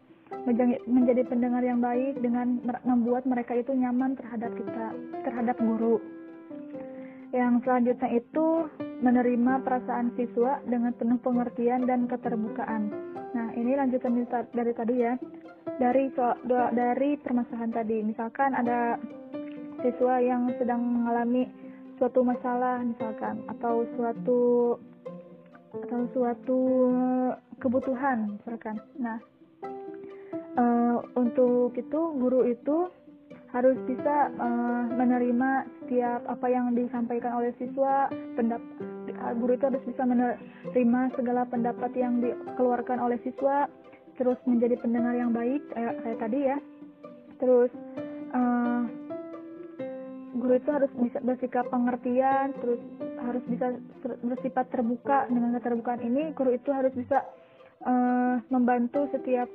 menjadi 0.89 1.29
pendengar 1.29 1.61
yang 1.61 1.85
baik 1.85 2.17
dengan 2.25 2.57
membuat 2.89 3.29
mereka 3.29 3.53
itu 3.53 3.77
nyaman 3.77 4.17
terhadap 4.17 4.49
kita, 4.57 4.87
terhadap 5.29 5.57
guru. 5.61 6.01
Yang 7.37 7.63
selanjutnya 7.63 8.09
itu 8.17 8.47
menerima 9.05 9.53
perasaan 9.63 10.17
siswa 10.17 10.59
dengan 10.65 10.97
penuh 10.97 11.21
pengertian 11.21 11.85
dan 11.85 12.09
keterbukaan. 12.09 12.91
Nah, 13.37 13.55
ini 13.55 13.77
lanjutan 13.77 14.25
dari 14.51 14.73
tadi 14.73 14.95
ya. 14.99 15.15
Dari 15.79 16.11
dari 16.75 17.11
permasalahan 17.21 17.71
tadi, 17.71 18.03
misalkan 18.03 18.57
ada 18.57 18.97
siswa 19.85 20.19
yang 20.19 20.49
sedang 20.59 20.81
mengalami 20.83 21.47
suatu 22.01 22.25
masalah 22.25 22.81
misalkan 22.81 23.45
atau 23.53 23.85
suatu 23.95 24.41
atau 25.71 26.01
suatu 26.15 26.61
kebutuhan 27.63 28.37
misalkan. 28.39 28.77
Nah, 28.99 29.19
uh, 30.59 30.99
untuk 31.15 31.77
itu 31.79 32.01
guru 32.19 32.47
itu 32.49 32.91
harus 33.51 33.75
bisa 33.87 34.31
uh, 34.39 34.85
menerima 34.95 35.67
setiap 35.83 36.23
apa 36.31 36.47
yang 36.47 36.71
disampaikan 36.75 37.35
oleh 37.43 37.51
siswa 37.59 38.07
pendap 38.39 38.63
guru 39.43 39.59
itu 39.59 39.65
harus 39.67 39.83
bisa 39.85 40.03
menerima 40.07 41.01
segala 41.19 41.43
pendapat 41.51 41.91
yang 41.99 42.23
dikeluarkan 42.23 43.03
oleh 43.03 43.19
siswa 43.27 43.67
terus 44.15 44.39
menjadi 44.47 44.79
pendengar 44.79 45.19
yang 45.19 45.35
baik 45.35 45.61
kayak, 45.75 45.99
kayak 46.07 46.19
tadi 46.23 46.39
ya 46.47 46.59
terus 47.43 47.73
uh, 48.31 48.87
guru 50.39 50.55
itu 50.55 50.71
harus 50.71 50.93
bisa 50.95 51.19
bersikap 51.21 51.67
pengertian 51.75 52.55
terus 52.63 52.81
harus 53.25 53.45
bisa 53.49 53.77
bersifat 54.25 54.67
terbuka. 54.73 55.29
Dengan 55.29 55.57
keterbukaan 55.59 56.03
ini 56.05 56.33
guru 56.33 56.57
itu 56.57 56.71
harus 56.73 56.93
bisa 56.97 57.25
uh, 57.85 58.41
membantu 58.49 59.09
setiap 59.13 59.49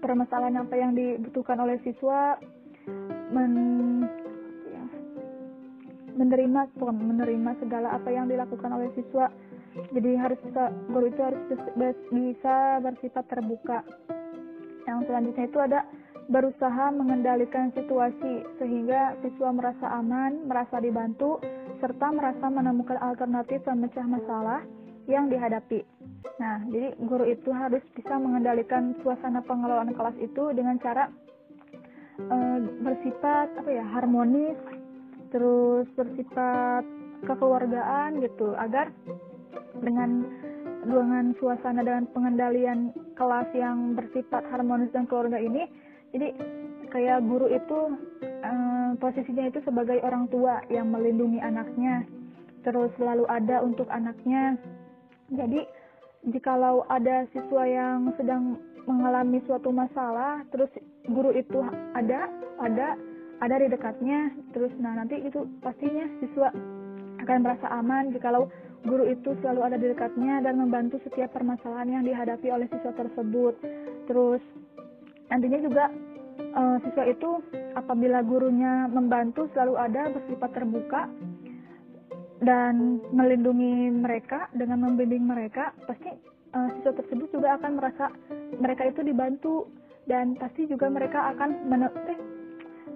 permasalahan 0.00 0.64
apa 0.64 0.74
yang 0.76 0.96
dibutuhkan 0.96 1.60
oleh 1.60 1.76
siswa 1.84 2.40
men 3.30 3.52
ya, 4.66 4.84
menerima 6.16 6.60
menerima 6.80 7.50
segala 7.60 7.94
apa 7.94 8.08
yang 8.08 8.26
dilakukan 8.26 8.70
oleh 8.72 8.88
siswa. 8.96 9.28
Jadi 9.70 10.18
harus 10.18 10.38
bisa 10.42 10.74
guru 10.90 11.06
itu 11.06 11.20
harus 11.22 11.42
bisa 12.10 12.56
bersifat 12.82 13.24
terbuka. 13.30 13.86
Yang 14.88 15.06
selanjutnya 15.06 15.44
itu 15.46 15.58
ada 15.62 15.80
berusaha 16.30 16.94
mengendalikan 16.94 17.74
situasi 17.74 18.46
sehingga 18.62 19.18
siswa 19.22 19.50
merasa 19.50 19.86
aman, 19.98 20.46
merasa 20.46 20.78
dibantu, 20.78 21.42
serta 21.80 22.06
merasa 22.12 22.46
menemukan 22.46 23.00
alternatif 23.00 23.64
memecah 23.66 24.06
masalah 24.06 24.60
yang 25.08 25.26
dihadapi. 25.32 25.82
Nah, 26.38 26.62
jadi 26.68 26.94
guru 27.00 27.24
itu 27.26 27.50
harus 27.50 27.82
bisa 27.96 28.14
mengendalikan 28.20 28.94
suasana 29.00 29.40
pengelolaan 29.42 29.96
kelas 29.96 30.14
itu 30.20 30.52
dengan 30.52 30.76
cara 30.78 31.08
e, 32.20 32.36
bersifat 32.84 33.56
apa 33.56 33.70
ya 33.72 33.84
harmonis, 33.96 34.56
terus 35.32 35.88
bersifat 35.96 36.84
kekeluargaan 37.24 38.20
gitu, 38.20 38.52
agar 38.54 38.92
dengan 39.80 40.28
dengan 40.80 41.36
suasana 41.36 41.84
dan 41.84 42.08
pengendalian 42.12 42.92
kelas 43.16 43.48
yang 43.52 43.92
bersifat 43.92 44.44
harmonis 44.48 44.88
dan 44.96 45.04
keluarga 45.04 45.36
ini 45.36 45.68
jadi 46.10 46.32
kayak 46.90 47.22
guru 47.28 47.46
itu 47.52 47.78
eh, 48.24 48.69
posisinya 48.98 49.46
itu 49.50 49.60
sebagai 49.62 50.00
orang 50.02 50.26
tua 50.32 50.64
yang 50.72 50.90
melindungi 50.90 51.38
anaknya 51.38 52.02
terus 52.66 52.90
selalu 52.96 53.24
ada 53.30 53.62
untuk 53.62 53.86
anaknya 53.92 54.56
jadi 55.30 55.68
jikalau 56.30 56.84
ada 56.90 57.24
siswa 57.30 57.64
yang 57.64 58.10
sedang 58.18 58.58
mengalami 58.84 59.38
suatu 59.46 59.70
masalah 59.70 60.42
terus 60.50 60.68
guru 61.06 61.30
itu 61.36 61.60
ada 61.94 62.28
ada 62.60 62.98
ada 63.40 63.54
di 63.56 63.68
dekatnya 63.70 64.34
terus 64.52 64.72
nah 64.82 64.96
nanti 64.98 65.20
itu 65.22 65.46
pastinya 65.64 66.04
siswa 66.20 66.50
akan 67.20 67.38
merasa 67.44 67.66
aman 67.72 68.12
jikalau 68.12 68.48
Guru 68.80 69.12
itu 69.12 69.36
selalu 69.44 69.60
ada 69.60 69.76
di 69.76 69.92
dekatnya 69.92 70.40
dan 70.40 70.56
membantu 70.56 70.96
setiap 71.04 71.36
permasalahan 71.36 72.00
yang 72.00 72.04
dihadapi 72.08 72.48
oleh 72.48 72.64
siswa 72.72 72.96
tersebut. 72.96 73.54
Terus 74.08 74.40
nantinya 75.28 75.60
juga 75.60 75.84
uh, 76.56 76.76
siswa 76.84 77.04
itu 77.06 77.30
apabila 77.76 78.24
gurunya 78.24 78.88
membantu 78.90 79.46
selalu 79.52 79.74
ada 79.78 80.02
bersifat 80.12 80.50
terbuka 80.56 81.02
dan 82.40 82.98
melindungi 83.12 83.92
mereka 83.92 84.48
dengan 84.56 84.88
membimbing 84.88 85.28
mereka 85.28 85.76
pasti 85.84 86.10
uh, 86.56 86.68
siswa 86.78 86.92
tersebut 86.96 87.28
juga 87.30 87.60
akan 87.60 87.72
merasa 87.76 88.08
mereka 88.56 88.88
itu 88.88 89.00
dibantu 89.04 89.68
dan 90.08 90.34
pasti 90.40 90.66
juga 90.66 90.88
mereka 90.90 91.36
akan 91.36 91.68
men 91.68 91.86
eh, 91.86 92.18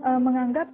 uh, 0.02 0.18
menganggap 0.18 0.66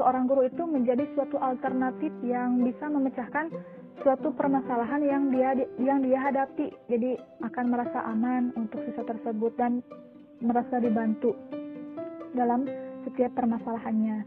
seorang 0.00 0.24
guru 0.24 0.48
itu 0.48 0.64
menjadi 0.64 1.04
suatu 1.12 1.36
alternatif 1.36 2.10
yang 2.24 2.64
bisa 2.64 2.88
memecahkan 2.88 3.52
suatu 4.00 4.32
permasalahan 4.32 5.04
yang 5.04 5.22
dia 5.28 5.52
yang 5.78 6.00
dia 6.00 6.18
hadapi. 6.18 6.72
Jadi 6.88 7.20
akan 7.44 7.64
merasa 7.68 8.00
aman 8.08 8.50
untuk 8.56 8.80
siswa 8.88 9.04
tersebut 9.04 9.52
dan 9.60 9.84
merasa 10.42 10.80
dibantu 10.82 11.36
dalam 12.32 12.68
setiap 13.08 13.32
permasalahannya. 13.36 14.24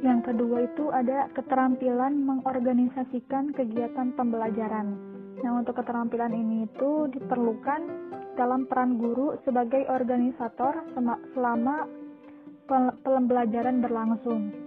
Yang 0.00 0.20
kedua 0.26 0.58
itu 0.64 0.84
ada 0.92 1.28
keterampilan 1.32 2.12
mengorganisasikan 2.24 3.52
kegiatan 3.56 4.12
pembelajaran. 4.16 4.96
Nah, 5.40 5.56
untuk 5.56 5.80
keterampilan 5.80 6.36
ini 6.36 6.68
itu 6.68 7.08
diperlukan 7.16 7.80
dalam 8.36 8.68
peran 8.68 9.00
guru 9.00 9.40
sebagai 9.44 9.88
organisator 9.88 10.84
selama 11.32 11.88
pembelajaran 13.04 13.80
berlangsung. 13.80 14.59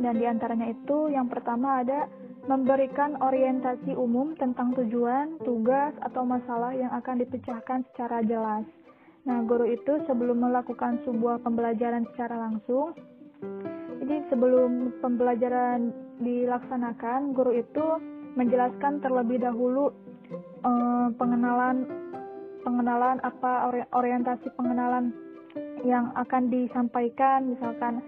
Dan 0.00 0.16
di 0.16 0.24
antaranya 0.24 0.72
itu 0.72 1.12
yang 1.12 1.28
pertama 1.28 1.84
ada 1.84 2.08
memberikan 2.48 3.20
orientasi 3.20 3.92
umum 3.92 4.32
tentang 4.40 4.72
tujuan, 4.72 5.36
tugas, 5.44 5.92
atau 6.00 6.24
masalah 6.24 6.72
yang 6.72 6.88
akan 6.96 7.20
dipecahkan 7.20 7.84
secara 7.92 8.24
jelas. 8.24 8.64
Nah, 9.28 9.44
guru 9.44 9.68
itu 9.68 10.00
sebelum 10.08 10.40
melakukan 10.40 11.04
sebuah 11.04 11.44
pembelajaran 11.44 12.08
secara 12.12 12.48
langsung, 12.48 12.96
jadi 14.00 14.24
sebelum 14.32 14.96
pembelajaran 15.04 15.92
dilaksanakan, 16.24 17.36
guru 17.36 17.60
itu 17.60 17.84
menjelaskan 18.34 19.04
terlebih 19.04 19.44
dahulu 19.44 19.92
eh, 20.64 21.08
pengenalan 21.20 21.84
pengenalan 22.60 23.16
apa 23.24 23.72
orientasi 23.96 24.52
pengenalan 24.56 25.12
yang 25.84 26.12
akan 26.12 26.52
disampaikan 26.52 27.56
misalkan 27.56 28.04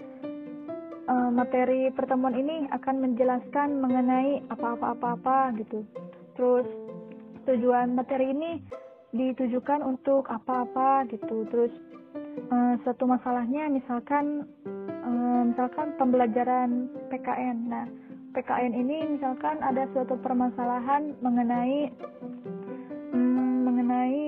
uh, 1.08 1.30
materi 1.32 1.90
pertemuan 1.94 2.34
ini 2.36 2.68
akan 2.70 3.02
menjelaskan 3.02 3.80
mengenai 3.82 4.42
apa-apa-apa-apa 4.50 5.56
gitu. 5.58 5.86
Terus 6.38 6.68
tujuan 7.48 7.94
materi 7.98 8.30
ini 8.30 8.62
ditujukan 9.12 9.82
untuk 9.82 10.28
apa-apa 10.30 11.08
gitu. 11.10 11.46
Terus 11.50 11.72
uh, 12.50 12.74
satu 12.86 13.08
masalahnya 13.08 13.68
misalkan 13.68 14.46
uh, 15.02 15.42
misalkan 15.46 15.94
pembelajaran 15.98 16.90
PKN 17.10 17.58
nah 17.68 17.86
PKN 18.32 18.72
ini 18.72 18.98
misalkan 19.18 19.60
ada 19.60 19.84
suatu 19.92 20.16
permasalahan 20.24 21.12
mengenai 21.20 21.92
mengenai 23.62 24.24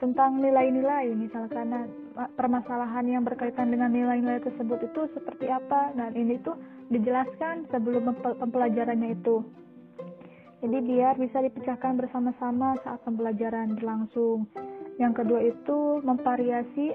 tentang 0.00 0.40
nilai-nilai 0.40 1.12
misalkan. 1.12 1.68
Nah, 1.68 1.84
permasalahan 2.14 3.06
yang 3.10 3.22
berkaitan 3.26 3.74
dengan 3.74 3.90
nilai-nilai 3.90 4.42
tersebut 4.42 4.86
itu 4.86 5.10
seperti 5.18 5.50
apa 5.50 5.90
dan 5.98 6.14
ini 6.14 6.38
tuh 6.42 6.54
dijelaskan 6.88 7.66
sebelum 7.74 8.14
pembelajarannya 8.22 9.18
itu 9.18 9.42
jadi 10.62 10.78
biar 10.80 11.14
bisa 11.18 11.42
dipecahkan 11.42 11.98
bersama-sama 11.98 12.78
saat 12.86 13.02
pembelajaran 13.02 13.74
berlangsung 13.76 14.46
yang 15.02 15.10
kedua 15.10 15.42
itu 15.42 16.00
memvariasi 16.06 16.94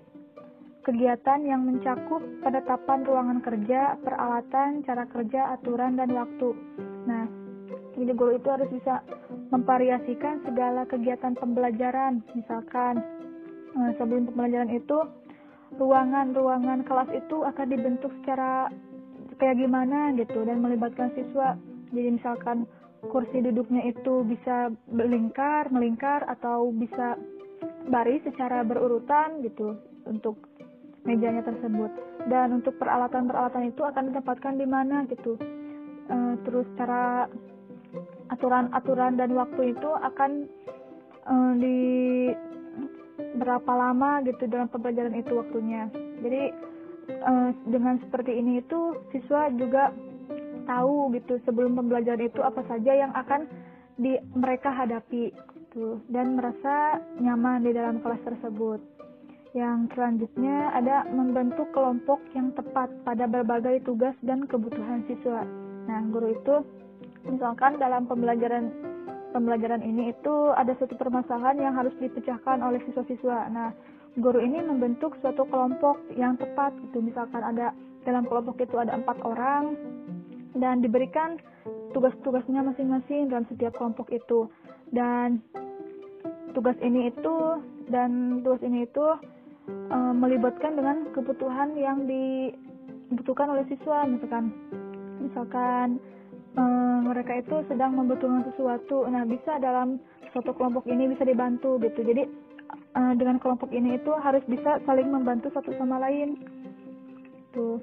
kegiatan 0.87 1.43
yang 1.43 1.67
mencakup 1.67 2.23
penetapan 2.41 3.03
ruangan 3.03 3.39
kerja, 3.43 3.99
peralatan, 4.01 4.81
cara 4.87 5.03
kerja, 5.05 5.53
aturan, 5.59 5.99
dan 5.99 6.09
waktu. 6.15 6.55
Nah, 7.05 7.27
jadi 7.93 8.11
guru 8.15 8.39
itu 8.39 8.47
harus 8.47 8.69
bisa 8.71 9.03
memvariasikan 9.51 10.41
segala 10.47 10.87
kegiatan 10.87 11.35
pembelajaran. 11.35 12.23
Misalkan 12.33 13.03
eh, 13.75 13.91
sebelum 13.97 14.31
pembelajaran 14.31 14.71
itu 14.73 14.97
ruangan-ruangan 15.77 16.81
kelas 16.87 17.09
itu 17.13 17.45
akan 17.45 17.67
dibentuk 17.69 18.09
secara 18.21 18.73
kayak 19.37 19.61
gimana 19.61 20.11
gitu 20.17 20.41
dan 20.43 20.59
melibatkan 20.59 21.13
siswa. 21.13 21.55
Jadi 21.93 22.09
misalkan 22.17 22.65
kursi 23.07 23.39
duduknya 23.39 23.87
itu 23.87 24.25
bisa 24.25 24.73
melingkar, 24.89 25.69
melingkar 25.71 26.25
atau 26.27 26.73
bisa 26.73 27.15
baris 27.87 28.21
secara 28.27 28.65
berurutan 28.65 29.39
gitu 29.45 29.77
untuk 30.09 30.35
mejanya 31.07 31.45
tersebut. 31.45 31.89
Dan 32.27 32.59
untuk 32.59 32.75
peralatan-peralatan 32.77 33.71
itu 33.71 33.81
akan 33.85 34.11
ditempatkan 34.11 34.59
di 34.59 34.67
mana 34.67 35.07
gitu. 35.07 35.39
E, 36.11 36.15
terus 36.43 36.67
cara 36.75 37.31
aturan-aturan 38.29 39.17
dan 39.17 39.33
waktu 39.33 39.73
itu 39.73 39.89
akan 39.89 40.45
uh, 41.25 41.53
di 41.57 41.77
berapa 43.37 43.71
lama 43.71 44.25
gitu 44.25 44.49
dalam 44.49 44.71
pembelajaran 44.71 45.13
itu 45.13 45.37
waktunya. 45.37 45.91
Jadi 46.25 46.43
uh, 47.21 47.49
dengan 47.69 48.01
seperti 48.01 48.37
ini 48.37 48.63
itu 48.63 48.97
siswa 49.13 49.51
juga 49.53 49.93
tahu 50.69 51.13
gitu 51.17 51.41
sebelum 51.45 51.77
pembelajaran 51.77 52.29
itu 52.29 52.41
apa 52.45 52.61
saja 52.69 52.93
yang 52.93 53.11
akan 53.13 53.49
di 53.99 54.15
mereka 54.37 54.71
hadapi 54.71 55.33
gitu 55.69 56.01
dan 56.09 56.33
merasa 56.33 56.97
nyaman 57.21 57.61
di 57.61 57.71
dalam 57.73 58.01
kelas 58.01 58.21
tersebut. 58.25 58.81
Yang 59.57 59.97
selanjutnya 59.97 60.73
ada 60.77 61.09
membentuk 61.09 61.73
kelompok 61.73 62.21
yang 62.37 62.53
tepat 62.53 62.89
pada 63.01 63.25
berbagai 63.25 63.81
tugas 63.81 64.13
dan 64.21 64.45
kebutuhan 64.45 65.01
siswa. 65.09 65.41
Nah, 65.89 66.05
guru 66.13 66.37
itu 66.37 66.55
misalkan 67.25 67.81
dalam 67.81 68.05
pembelajaran 68.05 68.69
pembelajaran 69.31 69.85
ini 69.85 70.13
itu 70.13 70.35
ada 70.57 70.73
suatu 70.77 70.97
permasalahan 70.97 71.57
yang 71.61 71.73
harus 71.77 71.93
dipecahkan 72.01 72.61
oleh 72.61 72.81
siswa-siswa. 72.89 73.49
Nah, 73.53 73.69
guru 74.17 74.41
ini 74.41 74.61
membentuk 74.65 75.15
suatu 75.21 75.45
kelompok 75.47 76.01
yang 76.17 76.35
tepat 76.41 76.73
itu 76.89 76.97
misalkan 76.99 77.45
ada 77.45 77.71
dalam 78.07 78.25
kelompok 78.25 78.57
itu 78.63 78.75
ada 78.79 78.97
empat 78.97 79.21
orang 79.21 79.77
dan 80.57 80.81
diberikan 80.81 81.37
tugas-tugasnya 81.93 82.65
masing-masing 82.65 83.29
dalam 83.29 83.45
setiap 83.49 83.77
kelompok 83.77 84.09
itu. 84.09 84.49
Dan 84.89 85.45
tugas 86.57 86.77
ini 86.81 87.13
itu 87.13 87.61
dan 87.93 88.41
tugas 88.41 88.61
ini 88.65 88.89
itu 88.89 89.05
e, 89.69 89.97
melibatkan 90.17 90.73
dengan 90.73 91.05
kebutuhan 91.13 91.77
yang 91.77 92.09
dibutuhkan 92.09 93.53
oleh 93.53 93.65
siswa. 93.69 94.09
Misalkan 94.09 94.49
misalkan 95.21 96.01
mereka 97.03 97.39
itu 97.39 97.63
sedang 97.67 97.95
membutuhkan 97.95 98.47
sesuatu. 98.51 99.07
Nah, 99.07 99.23
bisa 99.27 99.59
dalam 99.59 99.99
suatu 100.31 100.53
kelompok 100.55 100.85
ini 100.87 101.11
bisa 101.11 101.25
dibantu 101.25 101.79
gitu. 101.81 102.01
Jadi 102.05 102.23
uh, 102.95 103.13
dengan 103.17 103.37
kelompok 103.41 103.69
ini 103.73 103.97
itu 103.97 104.11
harus 104.19 104.43
bisa 104.45 104.81
saling 104.85 105.09
membantu 105.09 105.49
satu 105.53 105.73
sama 105.77 105.99
lain. 106.01 106.37
Tuh. 107.49 107.81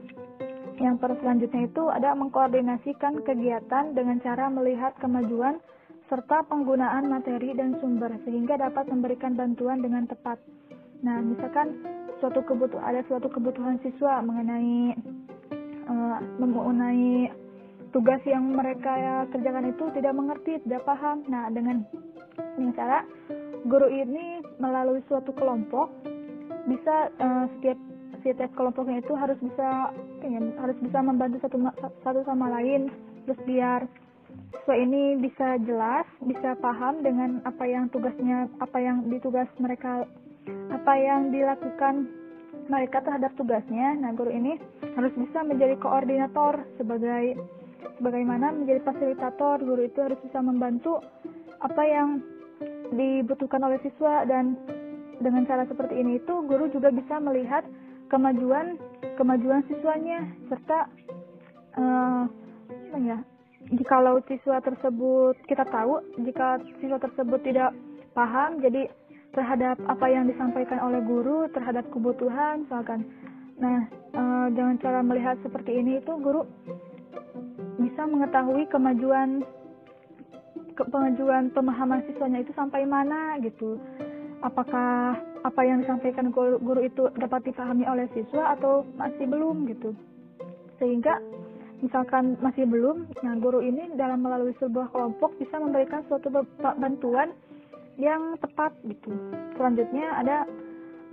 yang 0.76 1.00
selanjutnya 1.00 1.72
itu 1.72 1.88
ada 1.88 2.12
mengkoordinasikan 2.12 3.24
kegiatan 3.24 3.96
dengan 3.96 4.20
cara 4.20 4.52
melihat 4.52 4.92
kemajuan 5.00 5.56
serta 6.06 6.44
penggunaan 6.46 7.08
materi 7.08 7.56
dan 7.56 7.80
sumber 7.80 8.12
sehingga 8.28 8.60
dapat 8.60 8.86
memberikan 8.86 9.34
bantuan 9.34 9.80
dengan 9.80 10.04
tepat. 10.04 10.36
Nah, 11.00 11.18
misalkan 11.24 11.80
suatu 12.20 12.44
kebutuhan 12.46 12.84
ada 12.84 13.00
suatu 13.08 13.26
kebutuhan 13.32 13.80
siswa 13.82 14.22
mengenai 14.22 14.94
uh, 15.90 16.18
mengenai 16.38 17.32
tugas 17.94 18.22
yang 18.26 18.54
mereka 18.54 19.26
kerjakan 19.30 19.70
itu 19.70 19.84
tidak 19.94 20.14
mengerti, 20.14 20.58
tidak 20.66 20.82
paham. 20.86 21.22
Nah, 21.30 21.50
dengan 21.50 21.86
dengan 22.56 22.72
cara 22.76 22.98
guru 23.66 23.90
ini 23.90 24.42
melalui 24.62 25.02
suatu 25.10 25.34
kelompok 25.34 25.90
bisa 26.66 27.10
uh, 27.22 27.46
setiap 27.58 27.78
setiap 28.22 28.50
kelompoknya 28.58 28.98
itu 29.02 29.14
harus 29.14 29.38
bisa 29.38 29.94
ya, 30.22 30.40
harus 30.58 30.78
bisa 30.82 30.98
membantu 30.98 31.38
satu 31.46 31.62
satu 32.02 32.20
sama 32.26 32.50
lain 32.58 32.90
terus 33.26 33.38
biar 33.46 33.80
siswa 34.50 34.74
ini 34.74 35.18
bisa 35.22 35.62
jelas 35.62 36.06
bisa 36.26 36.58
paham 36.58 37.06
dengan 37.06 37.38
apa 37.46 37.62
yang 37.66 37.86
tugasnya 37.94 38.50
apa 38.58 38.78
yang 38.82 39.06
ditugas 39.06 39.46
mereka 39.62 40.06
apa 40.74 40.92
yang 40.98 41.30
dilakukan 41.30 42.10
mereka 42.66 42.98
terhadap 43.06 43.30
tugasnya 43.38 43.94
nah 43.98 44.10
guru 44.10 44.34
ini 44.34 44.58
harus 44.98 45.14
bisa 45.14 45.46
menjadi 45.46 45.78
koordinator 45.78 46.66
sebagai 46.78 47.38
sebagaimana 47.98 48.52
menjadi 48.52 48.80
fasilitator 48.84 49.60
guru 49.64 49.88
itu 49.88 49.98
harus 50.00 50.20
bisa 50.20 50.38
membantu 50.40 51.00
apa 51.60 51.82
yang 51.84 52.20
dibutuhkan 52.92 53.60
oleh 53.64 53.80
siswa. 53.82 54.24
Dan 54.28 54.56
dengan 55.20 55.48
cara 55.48 55.64
seperti 55.64 55.96
ini 55.96 56.20
itu 56.20 56.34
guru 56.44 56.68
juga 56.70 56.92
bisa 56.92 57.16
melihat 57.20 57.64
kemajuan 58.12 58.76
kemajuan 59.16 59.64
siswanya. 59.66 60.28
Serta 60.52 60.88
uh, 61.80 62.24
ya 63.00 63.18
jikalau 63.66 64.22
siswa 64.30 64.62
tersebut 64.62 65.34
kita 65.50 65.66
tahu 65.66 65.98
jika 66.22 66.62
siswa 66.78 67.02
tersebut 67.02 67.42
tidak 67.42 67.74
paham 68.14 68.62
jadi 68.62 68.86
terhadap 69.34 69.76
apa 69.84 70.06
yang 70.08 70.24
disampaikan 70.30 70.80
oleh 70.80 71.02
guru 71.04 71.50
terhadap 71.52 71.84
kebutuhan 71.92 72.64
misalkan. 72.64 73.04
Nah 73.60 73.88
uh, 74.16 74.46
dengan 74.52 74.80
cara 74.80 75.00
melihat 75.04 75.36
seperti 75.44 75.76
ini 75.76 76.00
itu 76.00 76.12
guru 76.20 76.46
bisa 77.76 78.02
mengetahui 78.08 78.64
kemajuan 78.72 79.44
ke 80.76 80.84
pengajuan 80.88 81.48
pemahaman 81.52 82.04
siswanya 82.04 82.44
itu 82.44 82.52
sampai 82.52 82.84
mana 82.84 83.40
gitu. 83.40 83.80
Apakah 84.44 85.16
apa 85.44 85.60
yang 85.64 85.80
disampaikan 85.80 86.28
guru, 86.28 86.60
guru 86.60 86.84
itu 86.84 87.08
dapat 87.16 87.48
dipahami 87.48 87.88
oleh 87.88 88.04
siswa 88.12 88.52
atau 88.56 88.84
masih 89.00 89.24
belum 89.24 89.64
gitu. 89.72 89.96
Sehingga 90.76 91.16
misalkan 91.80 92.36
masih 92.44 92.68
belum 92.68 93.08
nah 93.24 93.36
guru 93.40 93.64
ini 93.64 93.92
dalam 93.96 94.24
melalui 94.24 94.52
sebuah 94.60 94.92
kelompok 94.92 95.36
bisa 95.40 95.56
memberikan 95.56 96.04
suatu 96.08 96.28
bantuan 96.60 97.32
yang 97.96 98.36
tepat 98.40 98.76
gitu. 98.84 99.12
Selanjutnya 99.56 100.20
ada 100.20 100.44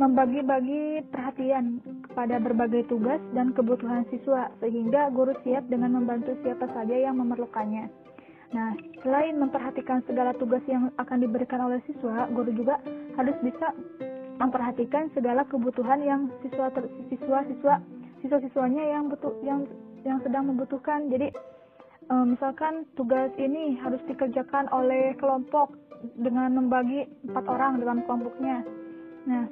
membagi-bagi 0.01 1.07
perhatian 1.07 1.79
kepada 2.13 2.37
berbagai 2.37 2.85
tugas 2.93 3.19
dan 3.33 3.57
kebutuhan 3.57 4.05
siswa 4.13 4.53
sehingga 4.61 5.09
guru 5.09 5.33
siap 5.41 5.65
dengan 5.65 5.97
membantu 5.97 6.37
siapa 6.45 6.69
saja 6.69 6.93
yang 6.93 7.17
memerlukannya 7.17 7.89
Nah, 8.53 8.77
selain 9.01 9.41
memperhatikan 9.41 10.05
segala 10.05 10.29
tugas 10.37 10.61
yang 10.69 10.93
akan 11.01 11.25
diberikan 11.25 11.57
oleh 11.57 11.81
siswa, 11.89 12.29
guru 12.29 12.53
juga 12.53 12.77
harus 13.17 13.33
bisa 13.41 13.73
memperhatikan 14.37 15.09
segala 15.17 15.41
kebutuhan 15.49 16.05
yang 16.05 16.29
siswa 16.45 16.69
siswa 17.09 17.41
siswa 17.49 17.75
siswa 18.21 18.37
siswanya 18.45 18.85
yang 18.85 19.09
butuh 19.09 19.33
yang 19.41 19.65
yang 20.05 20.21
sedang 20.21 20.53
membutuhkan. 20.53 21.09
Jadi 21.09 21.33
e, 22.13 22.15
misalkan 22.29 22.85
tugas 22.93 23.33
ini 23.41 23.73
harus 23.81 24.01
dikerjakan 24.05 24.69
oleh 24.69 25.17
kelompok 25.17 25.73
dengan 26.21 26.53
membagi 26.53 27.09
empat 27.25 27.45
orang 27.49 27.81
dalam 27.81 28.05
kelompoknya. 28.05 28.61
Nah, 29.25 29.49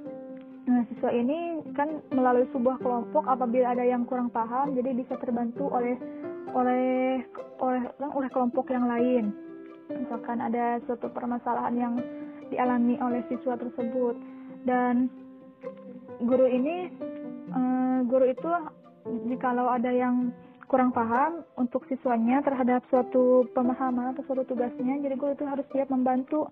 nah 0.72 0.88
siswa 0.88 1.12
ini 1.12 1.60
kan 1.76 2.00
melalui 2.16 2.48
sebuah 2.56 2.80
kelompok 2.80 3.28
apabila 3.28 3.76
ada 3.76 3.84
yang 3.84 4.08
kurang 4.08 4.32
paham, 4.32 4.72
jadi 4.72 4.96
bisa 4.96 5.20
terbantu 5.20 5.68
oleh 5.68 6.00
oleh 6.56 7.20
oleh 7.60 7.84
oleh 8.00 8.30
kelompok 8.32 8.72
yang 8.72 8.88
lain. 8.88 9.36
Misalkan 9.92 10.40
ada 10.40 10.80
suatu 10.88 11.12
permasalahan 11.12 11.76
yang 11.76 11.94
dialami 12.48 12.96
oleh 13.04 13.20
siswa 13.28 13.60
tersebut 13.60 14.16
dan 14.64 15.12
guru 16.24 16.48
ini 16.48 16.92
uh, 17.52 18.00
guru 18.08 18.32
itu 18.32 18.52
jikalau 19.32 19.72
ada 19.72 19.92
yang 19.92 20.32
kurang 20.72 20.96
paham 20.96 21.44
untuk 21.60 21.84
siswanya 21.92 22.40
terhadap 22.48 22.80
suatu 22.88 23.44
pemahaman 23.52 24.16
atau 24.16 24.24
suatu 24.24 24.48
tugasnya 24.48 25.04
jadi 25.04 25.16
guru 25.20 25.36
itu 25.36 25.44
harus 25.44 25.68
siap 25.76 25.92
membantu 25.92 26.48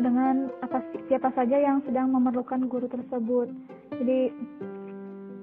dengan 0.00 0.48
apa 0.64 0.80
siapa 1.08 1.28
saja 1.36 1.60
yang 1.60 1.84
sedang 1.84 2.08
memerlukan 2.12 2.66
guru 2.70 2.88
tersebut 2.88 3.52
jadi 4.00 4.32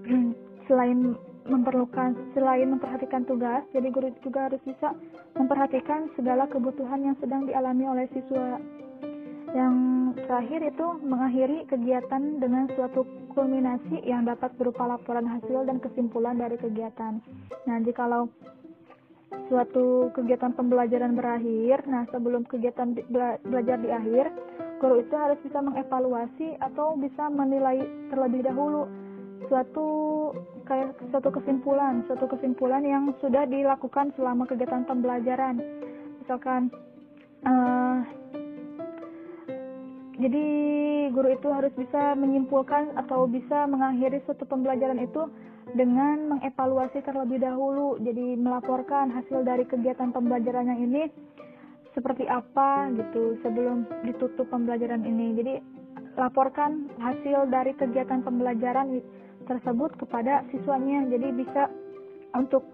selain 0.68 1.16
memerlukan 1.48 2.12
selain 2.36 2.68
memperhatikan 2.76 3.24
tugas, 3.24 3.64
jadi 3.72 3.88
guru 3.88 4.12
juga 4.22 4.52
harus 4.52 4.60
bisa 4.68 4.92
memperhatikan 5.40 6.12
segala 6.20 6.46
kebutuhan 6.52 7.08
yang 7.08 7.16
sedang 7.24 7.48
dialami 7.48 7.88
oleh 7.88 8.06
siswa. 8.12 8.60
Yang 9.56 9.76
terakhir 10.28 10.60
itu 10.76 10.88
mengakhiri 11.08 11.58
kegiatan 11.72 12.44
dengan 12.44 12.68
suatu 12.76 13.08
kulminasi 13.32 14.04
yang 14.04 14.28
dapat 14.28 14.52
berupa 14.60 14.92
laporan 14.92 15.24
hasil 15.24 15.64
dan 15.64 15.80
kesimpulan 15.80 16.36
dari 16.36 16.60
kegiatan. 16.60 17.24
Nah, 17.64 17.78
jikalau 17.80 18.28
suatu 19.48 20.12
kegiatan 20.16 20.56
pembelajaran 20.56 21.16
berakhir, 21.16 21.84
nah 21.88 22.04
sebelum 22.12 22.44
kegiatan 22.48 22.96
belajar 23.44 23.78
di 23.80 23.90
akhir, 23.92 24.32
guru 24.80 25.04
itu 25.04 25.16
harus 25.16 25.40
bisa 25.44 25.60
mengevaluasi 25.64 26.60
atau 26.60 26.96
bisa 27.00 27.28
menilai 27.32 27.82
terlebih 28.12 28.44
dahulu 28.46 28.88
suatu 29.48 29.88
kayak 30.68 30.98
suatu 31.14 31.30
kesimpulan, 31.32 32.04
suatu 32.10 32.28
kesimpulan 32.28 32.84
yang 32.84 33.14
sudah 33.24 33.48
dilakukan 33.48 34.12
selama 34.20 34.44
kegiatan 34.50 34.84
pembelajaran. 34.84 35.64
Misalkan 36.24 36.68
uh, 37.48 38.04
jadi 40.18 40.46
guru 41.14 41.30
itu 41.30 41.48
harus 41.54 41.72
bisa 41.78 42.18
menyimpulkan 42.18 42.98
atau 42.98 43.30
bisa 43.30 43.70
mengakhiri 43.70 44.20
suatu 44.26 44.44
pembelajaran 44.50 45.00
itu 45.00 45.30
dengan 45.76 46.38
mengevaluasi 46.38 47.04
terlebih 47.04 47.42
dahulu. 47.44 47.98
Jadi 48.00 48.38
melaporkan 48.40 49.12
hasil 49.12 49.44
dari 49.44 49.68
kegiatan 49.68 50.14
pembelajaran 50.14 50.72
yang 50.72 50.82
ini 50.86 51.04
seperti 51.98 52.30
apa 52.30 52.94
gitu 52.94 53.42
sebelum 53.42 53.90
ditutup 54.06 54.48
pembelajaran 54.48 55.04
ini. 55.04 55.34
Jadi 55.36 55.54
laporkan 56.18 56.90
hasil 56.98 57.50
dari 57.54 57.78
kegiatan 57.78 58.26
pembelajaran 58.26 59.02
tersebut 59.46 59.96
kepada 60.02 60.44
siswanya 60.52 61.08
jadi 61.08 61.28
bisa 61.32 61.72
untuk 62.36 62.66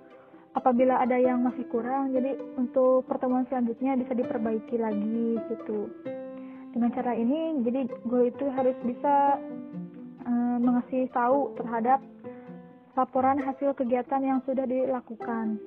apabila 0.58 1.04
ada 1.04 1.20
yang 1.20 1.44
masih 1.44 1.68
kurang 1.70 2.16
jadi 2.16 2.40
untuk 2.58 3.06
pertemuan 3.06 3.46
selanjutnya 3.52 4.00
bisa 4.00 4.16
diperbaiki 4.16 4.80
lagi 4.80 5.38
gitu 5.54 5.92
dengan 6.74 6.90
cara 6.96 7.14
ini 7.14 7.62
jadi 7.62 7.86
guru 8.08 8.32
itu 8.32 8.46
harus 8.50 8.78
bisa 8.82 9.38
uh, 10.26 10.58
mengasih 10.58 11.06
tahu 11.14 11.54
terhadap 11.60 12.02
laporan 12.94 13.42
hasil 13.42 13.74
kegiatan 13.74 14.22
yang 14.22 14.40
sudah 14.46 14.66
dilakukan. 14.70 15.58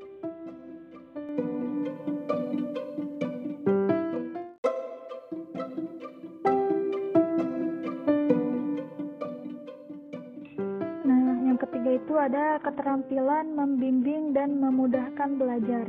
ada 12.27 12.59
keterampilan 12.59 13.55
membimbing 13.55 14.35
dan 14.35 14.59
memudahkan 14.59 15.39
belajar. 15.39 15.87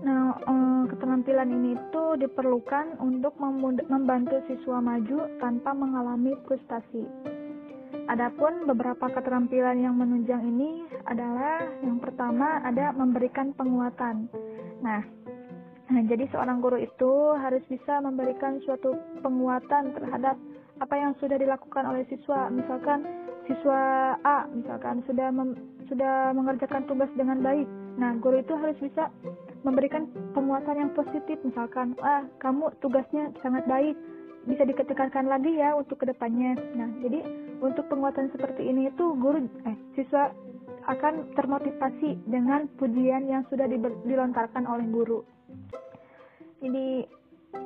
Nah, 0.00 0.32
eh, 0.32 0.82
keterampilan 0.88 1.52
ini 1.52 1.76
itu 1.76 2.04
diperlukan 2.16 2.96
untuk 3.04 3.36
membantu 3.92 4.40
siswa 4.48 4.80
maju 4.80 5.28
tanpa 5.44 5.76
mengalami 5.76 6.32
frustasi. 6.48 7.04
Adapun 8.10 8.66
beberapa 8.66 9.08
keterampilan 9.12 9.78
yang 9.78 9.94
menunjang 9.96 10.42
ini 10.42 10.84
adalah 11.06 11.64
yang 11.84 12.00
pertama 12.00 12.60
ada 12.64 12.90
memberikan 12.92 13.52
penguatan. 13.54 14.26
Nah, 14.80 15.00
nah 15.92 16.02
jadi 16.08 16.26
seorang 16.32 16.64
guru 16.64 16.80
itu 16.80 17.12
harus 17.38 17.62
bisa 17.68 18.00
memberikan 18.00 18.58
suatu 18.64 18.96
penguatan 19.20 19.92
terhadap 19.96 20.36
apa 20.80 20.94
yang 20.98 21.12
sudah 21.22 21.36
dilakukan 21.38 21.84
oleh 21.86 22.02
siswa. 22.08 22.50
Misalkan 22.50 23.06
siswa 23.46 23.80
A 24.24 24.48
misalkan 24.50 25.04
sudah 25.06 25.28
mem, 25.30 25.54
sudah 25.86 26.32
mengerjakan 26.34 26.88
tugas 26.88 27.10
dengan 27.14 27.38
baik. 27.44 27.68
Nah, 28.00 28.16
guru 28.18 28.40
itu 28.40 28.56
harus 28.56 28.78
bisa 28.80 29.12
memberikan 29.62 30.08
penguatan 30.32 30.74
yang 30.74 30.90
positif 30.96 31.38
misalkan, 31.44 31.94
"Ah, 32.02 32.24
kamu 32.40 32.72
tugasnya 32.80 33.30
sangat 33.44 33.62
baik. 33.68 33.94
Bisa 34.42 34.66
diketekankan 34.66 35.30
lagi 35.30 35.54
ya 35.58 35.74
untuk 35.78 36.02
ke 36.02 36.10
depannya." 36.10 36.58
Nah, 36.74 36.90
jadi 37.02 37.22
untuk 37.62 37.86
penguatan 37.86 38.28
seperti 38.34 38.66
ini 38.66 38.90
itu 38.90 39.14
guru 39.16 39.46
eh 39.66 39.76
siswa 39.94 40.34
akan 40.90 41.30
termotivasi 41.38 42.26
dengan 42.26 42.66
pujian 42.74 43.30
yang 43.30 43.46
sudah 43.46 43.70
dilontarkan 44.02 44.66
oleh 44.66 44.86
guru. 44.90 45.22
Jadi 46.58 47.06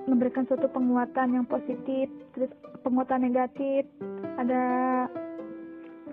memberikan 0.04 0.44
suatu 0.44 0.68
penguatan 0.68 1.32
yang 1.32 1.46
positif, 1.48 2.10
terus 2.36 2.52
penguatan 2.84 3.24
negatif, 3.24 3.88
ada 4.36 4.62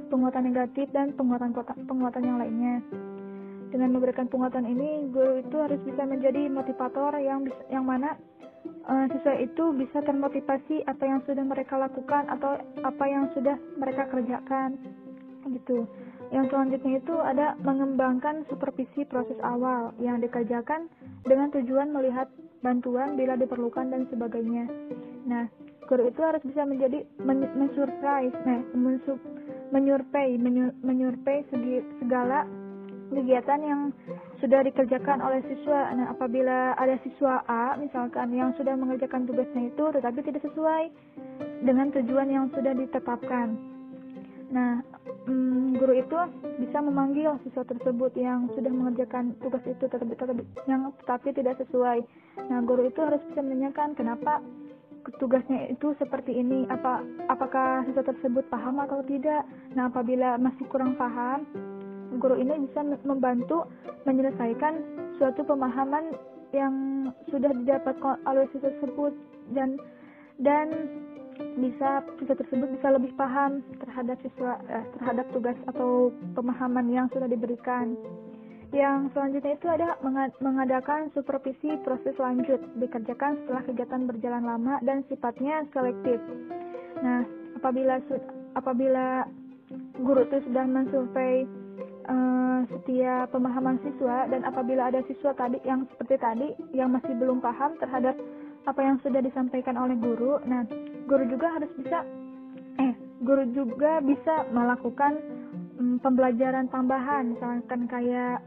penguatan 0.08 0.43
negatif 0.47 0.88
dan 0.93 1.12
penguatan 1.17 1.52
penguatan 1.89 2.23
yang 2.23 2.38
lainnya. 2.39 2.80
Dengan 3.73 3.97
memberikan 3.97 4.30
penguatan 4.30 4.69
ini, 4.69 5.10
guru 5.10 5.41
itu 5.41 5.58
harus 5.58 5.82
bisa 5.82 6.06
menjadi 6.06 6.45
motivator 6.45 7.17
yang 7.17 7.49
yang 7.73 7.82
mana 7.82 8.13
uh, 8.88 9.06
siswa 9.12 9.36
itu 9.39 9.76
bisa 9.76 9.99
termotivasi 10.04 10.84
apa 10.88 11.04
yang 11.04 11.19
sudah 11.23 11.43
mereka 11.43 11.80
lakukan 11.80 12.28
atau 12.32 12.60
apa 12.84 13.06
yang 13.08 13.30
sudah 13.36 13.56
mereka 13.80 14.08
kerjakan 14.12 14.80
gitu. 15.52 15.88
Yang 16.34 16.49
selanjutnya 16.49 16.93
itu 16.97 17.15
ada 17.21 17.54
mengembangkan 17.62 18.41
supervisi 18.49 19.06
proses 19.06 19.38
awal 19.45 19.93
yang 20.02 20.17
dikerjakan 20.17 20.89
dengan 21.28 21.54
tujuan 21.54 21.93
melihat 21.93 22.26
bantuan 22.65 23.13
bila 23.13 23.38
diperlukan 23.38 23.91
dan 23.93 24.10
sebagainya. 24.10 24.65
Nah, 25.30 25.45
guru 25.86 26.10
itu 26.10 26.21
harus 26.26 26.41
bisa 26.41 26.65
menjadi 26.65 27.06
men 27.21 27.45
mensurprise, 27.54 28.34
nah, 28.49 28.65
mensup, 28.73 29.19
menyurvei, 29.69 30.39
menyurvei 30.82 31.45
segala 32.02 32.49
kegiatan 33.15 33.60
yang 33.62 33.82
sudah 34.41 34.65
dikerjakan 34.65 35.21
oleh 35.21 35.39
siswa. 35.45 35.93
Nah, 35.93 36.12
apabila 36.13 36.73
ada 36.76 36.97
siswa 37.06 37.45
A 37.45 37.78
misalkan 37.78 38.34
yang 38.34 38.52
sudah 38.58 38.73
mengerjakan 38.73 39.30
tugasnya 39.30 39.69
itu 39.69 39.86
tetapi 39.93 40.19
tidak 40.26 40.43
sesuai 40.45 40.89
dengan 41.63 41.93
tujuan 41.93 42.28
yang 42.30 42.45
sudah 42.52 42.73
ditetapkan. 42.73 43.56
Nah, 44.54 44.86
hmm, 45.26 45.82
guru 45.82 45.97
itu 45.97 46.19
bisa 46.62 46.78
memanggil 46.82 47.41
siswa 47.41 47.65
tersebut 47.65 48.13
yang 48.13 48.45
sudah 48.54 48.69
mengerjakan 48.69 49.34
tugas 49.41 49.65
itu 49.65 49.86
tetapi, 49.89 50.13
tetapi 50.13 50.41
yang 50.69 50.93
tetapi 51.02 51.30
tidak 51.34 51.58
sesuai. 51.63 52.06
Nah, 52.49 52.60
guru 52.62 52.86
itu 52.86 52.99
harus 53.02 53.21
bisa 53.32 53.41
menanyakan 53.41 53.97
kenapa 53.97 54.43
tugasnya 55.19 55.67
itu 55.67 55.91
seperti 55.99 56.32
ini 56.32 56.63
apa 56.71 57.04
apakah 57.28 57.84
siswa 57.88 58.08
tersebut 58.08 58.47
paham 58.47 58.80
atau 58.80 59.04
tidak 59.04 59.43
nah 59.76 59.91
apabila 59.91 60.39
masih 60.39 60.63
kurang 60.71 60.95
paham 60.95 61.43
guru 62.19 62.36
ini 62.38 62.69
bisa 62.69 62.82
membantu 63.06 63.69
menyelesaikan 64.06 64.82
suatu 65.17 65.45
pemahaman 65.45 66.13
yang 66.54 66.73
sudah 67.34 67.49
didapat 67.63 67.97
oleh 68.30 68.45
siswa 68.54 68.69
tersebut 68.78 69.13
dan 69.58 69.78
dan 70.41 70.69
bisa 71.58 72.06
siswa 72.21 72.36
tersebut 72.38 72.69
bisa 72.78 72.88
lebih 72.93 73.12
paham 73.17 73.65
terhadap 73.82 74.17
siswa 74.21 74.62
eh, 74.69 74.86
terhadap 74.99 75.26
tugas 75.34 75.58
atau 75.69 76.13
pemahaman 76.38 76.89
yang 76.93 77.08
sudah 77.10 77.26
diberikan. 77.26 77.97
Yang 78.73 79.13
selanjutnya 79.13 79.54
itu 79.54 79.67
ada 79.69 79.89
mengadakan 80.41 81.13
supervisi 81.13 81.78
proses 81.86 82.17
lanjut 82.17 82.58
dikerjakan 82.82 83.38
setelah 83.45 83.62
kegiatan 83.69 84.02
berjalan 84.10 84.43
lama 84.49 84.82
dan 84.82 85.06
sifatnya 85.06 85.62
selektif. 85.78 86.17
Nah, 87.06 87.21
apabila 87.62 88.02
apabila 88.58 89.30
guru 90.02 90.26
itu 90.26 90.41
sudah 90.49 90.65
mensurvei 90.65 91.45
uh, 92.08 92.60
setiap 92.70 93.32
pemahaman 93.32 93.80
siswa 93.84 94.28
dan 94.28 94.44
apabila 94.48 94.89
ada 94.92 95.04
siswa 95.08 95.36
tadi 95.36 95.60
yang 95.68 95.88
seperti 95.94 96.16
tadi 96.20 96.48
yang 96.76 96.92
masih 96.92 97.13
belum 97.18 97.39
paham 97.44 97.76
terhadap 97.80 98.16
apa 98.63 98.80
yang 98.80 98.98
sudah 99.04 99.20
disampaikan 99.20 99.76
oleh 99.76 100.00
guru, 100.00 100.39
nah 100.48 100.63
guru 101.04 101.28
juga 101.28 101.52
harus 101.60 101.72
bisa 101.76 102.08
eh 102.80 102.96
guru 103.20 103.44
juga 103.52 104.00
bisa 104.00 104.48
melakukan 104.56 105.20
um, 105.80 106.00
pembelajaran 106.00 106.72
tambahan 106.72 107.36
misalkan 107.36 107.86
kayak 107.92 108.39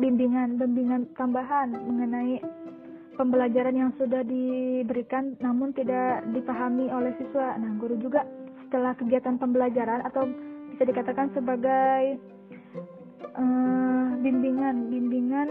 bimbingan 0.00 0.56
bimbingan 0.56 1.04
tambahan 1.20 1.68
mengenai 1.76 2.40
pembelajaran 3.16 3.74
yang 3.74 3.90
sudah 3.96 4.20
diberikan 4.22 5.34
namun 5.40 5.72
tidak 5.72 6.22
dipahami 6.36 6.92
oleh 6.92 7.16
siswa. 7.16 7.56
Nah, 7.56 7.72
guru 7.80 7.96
juga 7.98 8.22
setelah 8.68 8.92
kegiatan 8.94 9.40
pembelajaran 9.40 10.04
atau 10.04 10.28
bisa 10.76 10.84
dikatakan 10.84 11.32
sebagai 11.32 12.20
uh, 13.36 14.08
bimbingan, 14.20 14.90
bimbingan 14.90 15.48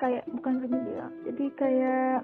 kayak 0.00 0.24
bukan 0.32 0.64
bimbingan, 0.64 1.12
jadi 1.28 1.44
kayak 1.60 2.16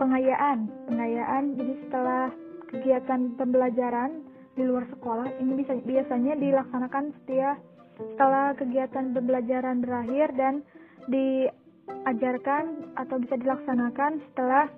pengayaan, 0.00 0.58
pengayaan. 0.88 1.44
Jadi 1.60 1.72
setelah 1.84 2.32
kegiatan 2.72 3.20
pembelajaran 3.36 4.24
di 4.56 4.62
luar 4.64 4.88
sekolah 4.88 5.28
ini 5.40 5.60
bisa 5.60 5.76
biasanya 5.84 6.34
dilaksanakan 6.40 7.12
setiap 7.22 7.56
setelah 8.00 8.56
kegiatan 8.56 9.12
pembelajaran 9.12 9.84
berakhir 9.84 10.32
dan 10.32 10.64
diajarkan 11.12 12.96
atau 12.96 13.16
bisa 13.20 13.36
dilaksanakan 13.36 14.24
setelah 14.30 14.72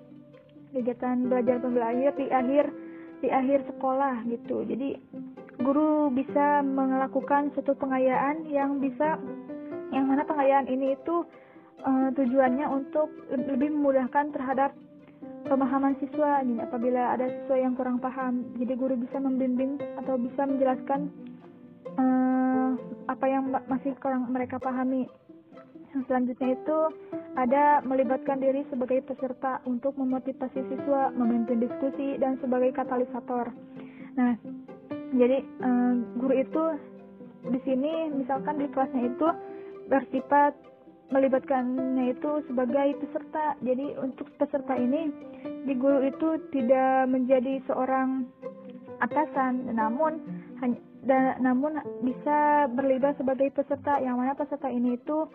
kegiatan 0.75 1.31
belajar 1.31 1.57
pembelajar 1.63 2.11
di 2.19 2.27
akhir 2.27 2.65
di 3.23 3.29
akhir 3.31 3.63
sekolah 3.71 4.27
gitu. 4.27 4.67
Jadi 4.67 4.99
guru 5.63 6.11
bisa 6.11 6.61
melakukan 6.61 7.49
suatu 7.55 7.73
pengayaan 7.79 8.45
yang 8.51 8.77
bisa 8.83 9.17
yang 9.95 10.09
mana 10.09 10.27
pengayaan 10.27 10.67
ini 10.67 10.97
itu 10.97 11.23
uh, 11.85 12.09
tujuannya 12.13 12.65
untuk 12.67 13.07
lebih 13.31 13.71
memudahkan 13.71 14.33
terhadap 14.33 14.75
pemahaman 15.47 15.95
siswa. 15.99 16.41
Jadi 16.41 16.59
apabila 16.59 17.15
ada 17.15 17.27
siswa 17.29 17.55
yang 17.59 17.73
kurang 17.77 17.99
paham, 17.99 18.47
jadi 18.57 18.73
guru 18.75 18.95
bisa 18.99 19.17
membimbing 19.19 19.79
atau 19.99 20.17
bisa 20.17 20.43
menjelaskan 20.47 21.11
uh, 21.99 22.69
apa 23.07 23.25
yang 23.27 23.51
masih 23.69 23.93
kurang 23.99 24.27
mereka 24.31 24.57
pahami. 24.57 25.07
Yang 25.93 26.09
selanjutnya 26.09 26.49
itu 26.57 26.79
ada 27.37 27.85
melibatkan 27.85 28.41
diri 28.41 28.65
sebagai 28.73 29.05
peserta 29.05 29.61
untuk 29.69 29.93
memotivasi 29.93 30.65
siswa, 30.65 31.13
memimpin 31.13 31.61
diskusi, 31.61 32.17
dan 32.17 32.41
sebagai 32.41 32.73
katalisator. 32.73 33.53
Nah, 34.17 34.33
jadi 35.13 35.37
uh, 35.61 35.93
guru 36.17 36.35
itu 36.41 36.63
di 37.53 37.59
sini 37.67 38.09
misalkan 38.13 38.59
di 38.59 38.67
kelasnya 38.71 39.03
itu 39.13 39.27
bersifat 39.91 40.55
melibatkannya 41.11 42.15
itu 42.15 42.41
sebagai 42.49 42.97
peserta. 42.97 43.53
Jadi 43.61 43.93
untuk 44.01 44.27
peserta 44.41 44.73
ini 44.73 45.13
di 45.67 45.73
guru 45.77 46.01
itu 46.07 46.41
tidak 46.49 47.11
menjadi 47.11 47.61
seorang 47.69 48.25
atasan, 49.03 49.69
namun 49.75 50.23
hanya 50.63 50.79
dan 51.03 51.35
namun 51.43 51.75
bisa 52.01 52.71
berlibat 52.71 53.19
sebagai 53.19 53.51
peserta 53.51 53.99
yang 53.99 54.15
mana 54.15 54.31
peserta 54.39 54.71
ini 54.71 54.95
itu 54.95 55.27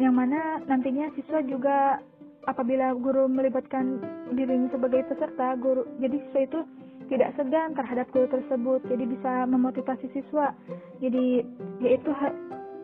yang 0.00 0.16
mana 0.16 0.60
nantinya 0.64 1.12
siswa 1.12 1.44
juga 1.44 2.00
apabila 2.48 2.96
guru 2.96 3.28
melibatkan 3.28 4.00
dirinya 4.32 4.72
sebagai 4.72 5.04
peserta 5.04 5.52
guru 5.60 5.84
jadi 6.00 6.16
siswa 6.16 6.40
itu 6.48 6.60
tidak 7.06 7.34
segan 7.38 7.74
terhadap 7.74 8.06
guru 8.10 8.26
tersebut 8.30 8.80
jadi 8.90 9.04
bisa 9.06 9.32
memotivasi 9.46 10.06
siswa. 10.12 10.54
Jadi 10.98 11.42
yaitu 11.82 12.10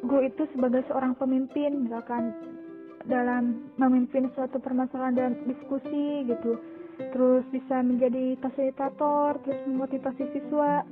guru 0.06 0.26
itu 0.26 0.46
sebagai 0.54 0.86
seorang 0.90 1.14
pemimpin 1.18 1.86
misalkan 1.86 2.34
dalam 3.06 3.66
memimpin 3.78 4.30
suatu 4.34 4.62
permasalahan 4.62 5.14
dan 5.18 5.30
diskusi 5.46 6.26
gitu. 6.26 6.58
Terus 7.12 7.42
bisa 7.50 7.82
menjadi 7.82 8.38
fasilitator 8.38 9.42
terus 9.42 9.60
memotivasi 9.66 10.24
siswa. 10.30 10.86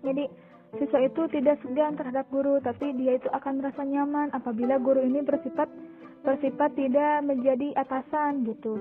Jadi 0.00 0.24
Siswa 0.70 1.02
itu 1.02 1.26
tidak 1.34 1.58
segan 1.66 1.98
terhadap 1.98 2.30
guru, 2.30 2.62
tapi 2.62 2.94
dia 2.94 3.18
itu 3.18 3.26
akan 3.34 3.58
merasa 3.58 3.82
nyaman 3.82 4.30
apabila 4.30 4.78
guru 4.78 5.02
ini 5.02 5.18
bersifat 5.18 5.66
bersifat 6.22 6.70
tidak 6.78 7.26
menjadi 7.26 7.74
atasan 7.74 8.46
gitu. 8.46 8.78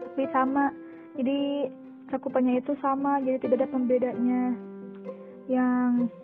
Tapi 0.00 0.24
sama, 0.32 0.72
jadi 1.20 1.68
cakupannya 2.14 2.62
itu 2.62 2.78
sama, 2.78 3.18
jadi 3.26 3.42
tidak 3.42 3.66
ada 3.66 3.68
pembedanya. 3.74 4.42
Yang 5.50 6.14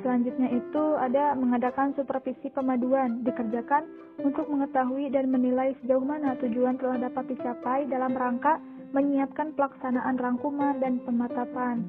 selanjutnya 0.00 0.48
itu 0.54 0.84
ada 0.96 1.34
mengadakan 1.34 1.92
supervisi 1.98 2.48
pemaduan 2.54 3.26
dikerjakan 3.26 3.84
untuk 4.22 4.46
mengetahui 4.46 5.10
dan 5.10 5.28
menilai 5.28 5.74
sejauh 5.82 6.04
mana 6.04 6.38
tujuan 6.38 6.78
telah 6.78 7.10
dapat 7.10 7.34
dicapai 7.34 7.90
dalam 7.90 8.14
rangka 8.14 8.62
menyiapkan 8.94 9.54
pelaksanaan 9.58 10.16
rangkuman 10.18 10.78
dan 10.78 11.02
pematapan. 11.02 11.82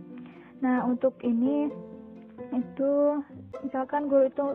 Nah, 0.62 0.86
untuk 0.86 1.18
ini 1.26 1.70
itu 2.52 2.94
misalkan 3.64 4.10
guru 4.10 4.28
itu 4.28 4.46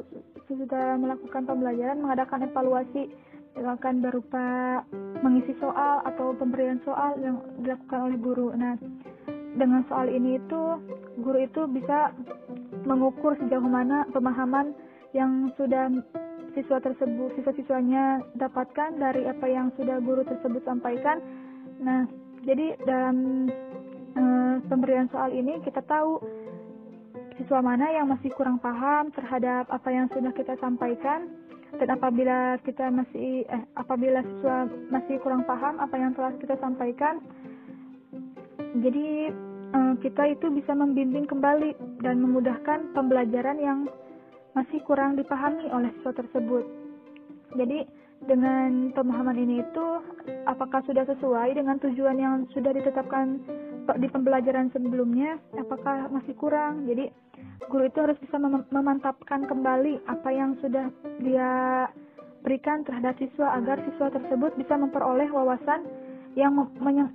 sudah 0.46 0.94
melakukan 0.98 1.42
pembelajaran 1.46 1.98
mengadakan 2.02 2.46
evaluasi 2.46 3.10
misalkan 3.56 4.04
berupa 4.04 4.84
mengisi 5.24 5.56
soal 5.58 6.04
atau 6.04 6.36
pemberian 6.36 6.78
soal 6.84 7.16
yang 7.18 7.40
dilakukan 7.64 8.12
oleh 8.12 8.18
guru. 8.20 8.48
Nah, 8.52 8.76
dengan 9.56 9.82
soal 9.88 10.12
ini 10.12 10.36
itu 10.36 10.62
guru 11.24 11.40
itu 11.40 11.64
bisa 11.72 12.12
mengukur 12.84 13.32
sejauh 13.40 13.64
mana 13.64 14.04
pemahaman 14.12 14.76
yang 15.16 15.48
sudah 15.56 15.88
siswa 16.52 16.80
tersebut 16.80 17.36
siswa-siswanya 17.36 18.20
dapatkan 18.36 18.96
dari 18.96 19.28
apa 19.28 19.44
yang 19.48 19.72
sudah 19.76 20.00
guru 20.04 20.24
tersebut 20.24 20.60
sampaikan. 20.64 21.20
Nah, 21.80 22.04
jadi 22.44 22.76
dalam 22.84 23.48
e, 24.16 24.22
pemberian 24.68 25.08
soal 25.12 25.32
ini 25.32 25.60
kita 25.64 25.84
tahu 25.84 26.20
siswa 27.36 27.60
mana 27.60 27.92
yang 27.92 28.08
masih 28.08 28.32
kurang 28.32 28.56
paham 28.60 29.12
terhadap 29.12 29.68
apa 29.68 29.88
yang 29.92 30.08
sudah 30.12 30.32
kita 30.32 30.56
sampaikan 30.60 31.28
dan 31.76 31.88
apabila 31.92 32.56
kita 32.64 32.88
masih 32.88 33.44
eh, 33.46 33.64
apabila 33.76 34.24
siswa 34.24 34.68
masih 34.88 35.20
kurang 35.20 35.44
paham 35.44 35.76
apa 35.80 35.94
yang 35.96 36.12
telah 36.16 36.32
kita 36.40 36.56
sampaikan 36.60 37.20
jadi 38.80 39.32
eh, 39.72 39.94
kita 40.04 40.36
itu 40.36 40.46
bisa 40.52 40.72
membimbing 40.76 41.24
kembali 41.28 41.76
dan 42.04 42.20
memudahkan 42.20 42.92
pembelajaran 42.92 43.58
yang 43.60 43.78
masih 44.56 44.80
kurang 44.88 45.20
dipahami 45.20 45.68
oleh 45.68 45.92
siswa 46.00 46.16
tersebut. 46.16 46.64
Jadi 47.60 47.84
dengan 48.24 48.90
pemahaman 48.96 49.36
ini 49.36 49.60
itu 49.60 49.86
apakah 50.48 50.80
sudah 50.88 51.04
sesuai 51.04 51.52
dengan 51.52 51.76
tujuan 51.84 52.16
yang 52.16 52.34
sudah 52.56 52.72
ditetapkan 52.72 53.36
di 53.94 54.08
pembelajaran 54.10 54.74
sebelumnya 54.74 55.38
apakah 55.54 56.10
masih 56.10 56.34
kurang 56.34 56.90
jadi 56.90 57.14
guru 57.70 57.86
itu 57.86 57.98
harus 58.02 58.18
bisa 58.18 58.36
mem 58.36 58.66
memantapkan 58.74 59.46
kembali 59.46 60.02
apa 60.10 60.28
yang 60.34 60.58
sudah 60.58 60.90
dia 61.22 61.86
berikan 62.42 62.86
terhadap 62.86 63.18
siswa 63.18 63.58
agar 63.58 63.78
siswa 63.86 64.10
tersebut 64.10 64.54
bisa 64.54 64.74
memperoleh 64.78 65.26
wawasan 65.30 65.82
yang 66.36 66.52
yang, 66.84 67.08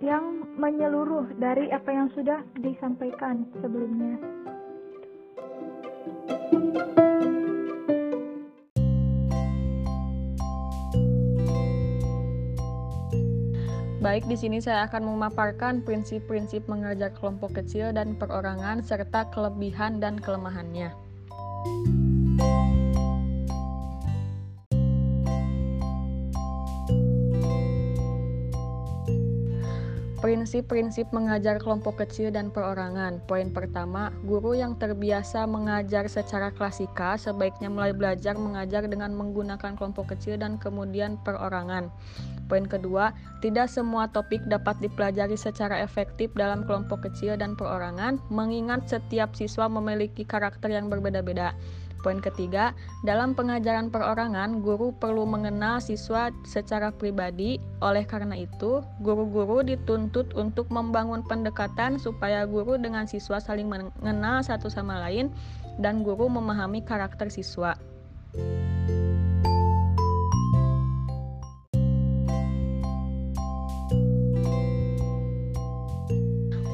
yang 0.00 0.24
menyeluruh 0.56 1.28
dari 1.36 1.68
apa 1.70 1.92
yang 1.92 2.08
sudah 2.16 2.40
disampaikan 2.56 3.44
sebelumnya. 3.60 4.16
Baik, 14.06 14.30
di 14.30 14.38
sini 14.38 14.62
saya 14.62 14.86
akan 14.86 15.02
memaparkan 15.02 15.82
prinsip-prinsip 15.82 16.70
mengajar 16.70 17.10
kelompok 17.18 17.58
kecil 17.58 17.90
dan 17.90 18.14
perorangan 18.14 18.78
serta 18.78 19.26
kelebihan 19.34 19.98
dan 19.98 20.22
kelemahannya. 20.22 20.94
Prinsip-prinsip 30.22 31.10
mengajar 31.10 31.58
kelompok 31.58 32.06
kecil 32.06 32.30
dan 32.30 32.54
perorangan. 32.54 33.18
Poin 33.26 33.50
pertama, 33.50 34.14
guru 34.22 34.54
yang 34.54 34.78
terbiasa 34.78 35.50
mengajar 35.50 36.06
secara 36.06 36.54
klasika 36.54 37.18
sebaiknya 37.18 37.74
mulai 37.74 37.90
belajar 37.90 38.38
mengajar 38.38 38.86
dengan 38.86 39.10
menggunakan 39.18 39.74
kelompok 39.74 40.14
kecil 40.14 40.38
dan 40.38 40.62
kemudian 40.62 41.18
perorangan. 41.26 41.90
Poin 42.46 42.62
kedua, 42.62 43.10
tidak 43.42 43.66
semua 43.66 44.06
topik 44.06 44.42
dapat 44.46 44.78
dipelajari 44.78 45.34
secara 45.34 45.82
efektif 45.82 46.30
dalam 46.38 46.62
kelompok 46.62 47.10
kecil 47.10 47.34
dan 47.34 47.58
perorangan, 47.58 48.22
mengingat 48.30 48.86
setiap 48.86 49.34
siswa 49.34 49.66
memiliki 49.66 50.22
karakter 50.22 50.70
yang 50.70 50.86
berbeda-beda. 50.86 51.54
Poin 52.06 52.22
ketiga, 52.22 52.70
dalam 53.02 53.34
pengajaran 53.34 53.90
perorangan, 53.90 54.62
guru 54.62 54.94
perlu 54.94 55.26
mengenal 55.26 55.82
siswa 55.82 56.30
secara 56.46 56.94
pribadi. 56.94 57.58
Oleh 57.82 58.06
karena 58.06 58.38
itu, 58.38 58.78
guru-guru 59.02 59.66
dituntut 59.66 60.30
untuk 60.38 60.70
membangun 60.70 61.26
pendekatan 61.26 61.98
supaya 61.98 62.46
guru 62.46 62.78
dengan 62.78 63.10
siswa 63.10 63.42
saling 63.42 63.66
mengenal 63.66 64.38
satu 64.38 64.70
sama 64.70 65.02
lain 65.02 65.34
dan 65.82 66.06
guru 66.06 66.30
memahami 66.30 66.78
karakter 66.86 67.26
siswa. 67.26 67.74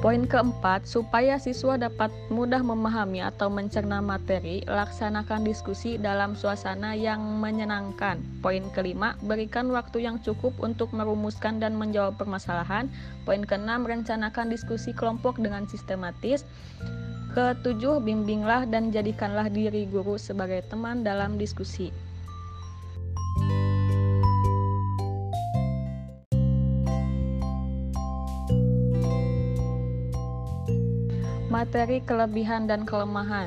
Poin 0.02 0.26
keempat, 0.26 0.82
supaya 0.82 1.38
siswa 1.38 1.78
dapat 1.78 2.10
mudah 2.26 2.58
memahami 2.58 3.22
atau 3.22 3.46
mencerna 3.46 4.02
materi, 4.02 4.66
laksanakan 4.66 5.46
diskusi 5.46 5.94
dalam 5.94 6.34
suasana 6.34 6.90
yang 6.90 7.22
menyenangkan. 7.38 8.18
Poin 8.42 8.66
kelima, 8.74 9.14
berikan 9.22 9.70
waktu 9.70 10.02
yang 10.02 10.18
cukup 10.18 10.58
untuk 10.58 10.90
merumuskan 10.90 11.62
dan 11.62 11.78
menjawab 11.78 12.18
permasalahan. 12.18 12.90
Poin 13.22 13.46
keenam, 13.46 13.86
rencanakan 13.86 14.50
diskusi 14.50 14.90
kelompok 14.90 15.38
dengan 15.38 15.70
sistematis. 15.70 16.42
Ketujuh, 17.38 18.02
bimbinglah 18.02 18.66
dan 18.66 18.90
jadikanlah 18.90 19.46
diri 19.54 19.86
guru 19.86 20.18
sebagai 20.18 20.66
teman 20.66 21.06
dalam 21.06 21.38
diskusi. 21.38 21.94
Materi 31.62 32.02
kelebihan 32.02 32.66
dan 32.66 32.82
kelemahan. 32.82 33.46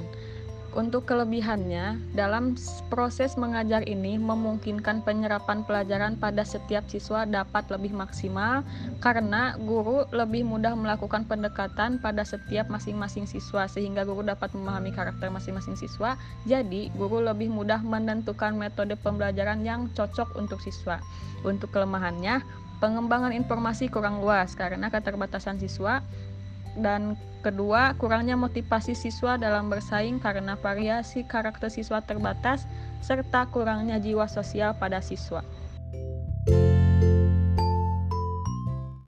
Untuk 0.72 1.04
kelebihannya, 1.04 2.16
dalam 2.16 2.56
proses 2.88 3.36
mengajar 3.36 3.84
ini 3.84 4.16
memungkinkan 4.16 5.04
penyerapan 5.04 5.68
pelajaran 5.68 6.16
pada 6.16 6.48
setiap 6.48 6.88
siswa 6.88 7.28
dapat 7.28 7.68
lebih 7.68 7.92
maksimal 7.92 8.64
karena 9.04 9.60
guru 9.60 10.08
lebih 10.16 10.48
mudah 10.48 10.80
melakukan 10.80 11.28
pendekatan 11.28 12.00
pada 12.00 12.24
setiap 12.24 12.72
masing-masing 12.72 13.28
siswa 13.28 13.68
sehingga 13.68 14.08
guru 14.08 14.24
dapat 14.24 14.56
memahami 14.56 14.96
karakter 14.96 15.28
masing-masing 15.28 15.76
siswa. 15.76 16.16
Jadi, 16.48 16.96
guru 16.96 17.20
lebih 17.20 17.52
mudah 17.52 17.84
menentukan 17.84 18.56
metode 18.56 18.96
pembelajaran 18.96 19.60
yang 19.68 19.92
cocok 19.92 20.40
untuk 20.40 20.64
siswa. 20.64 21.04
Untuk 21.44 21.68
kelemahannya, 21.76 22.44
pengembangan 22.80 23.32
informasi 23.32 23.88
kurang 23.88 24.20
luas 24.20 24.56
karena 24.56 24.92
keterbatasan 24.92 25.60
siswa 25.60 26.04
dan 26.76 27.16
kedua, 27.40 27.96
kurangnya 27.96 28.36
motivasi 28.36 28.98
siswa 28.98 29.40
dalam 29.40 29.72
bersaing 29.72 30.20
karena 30.20 30.60
variasi 30.60 31.24
karakter 31.24 31.72
siswa 31.72 32.04
terbatas 32.04 32.68
serta 33.00 33.48
kurangnya 33.48 34.02
jiwa 34.02 34.28
sosial 34.28 34.76
pada 34.76 35.00
siswa. 35.00 35.46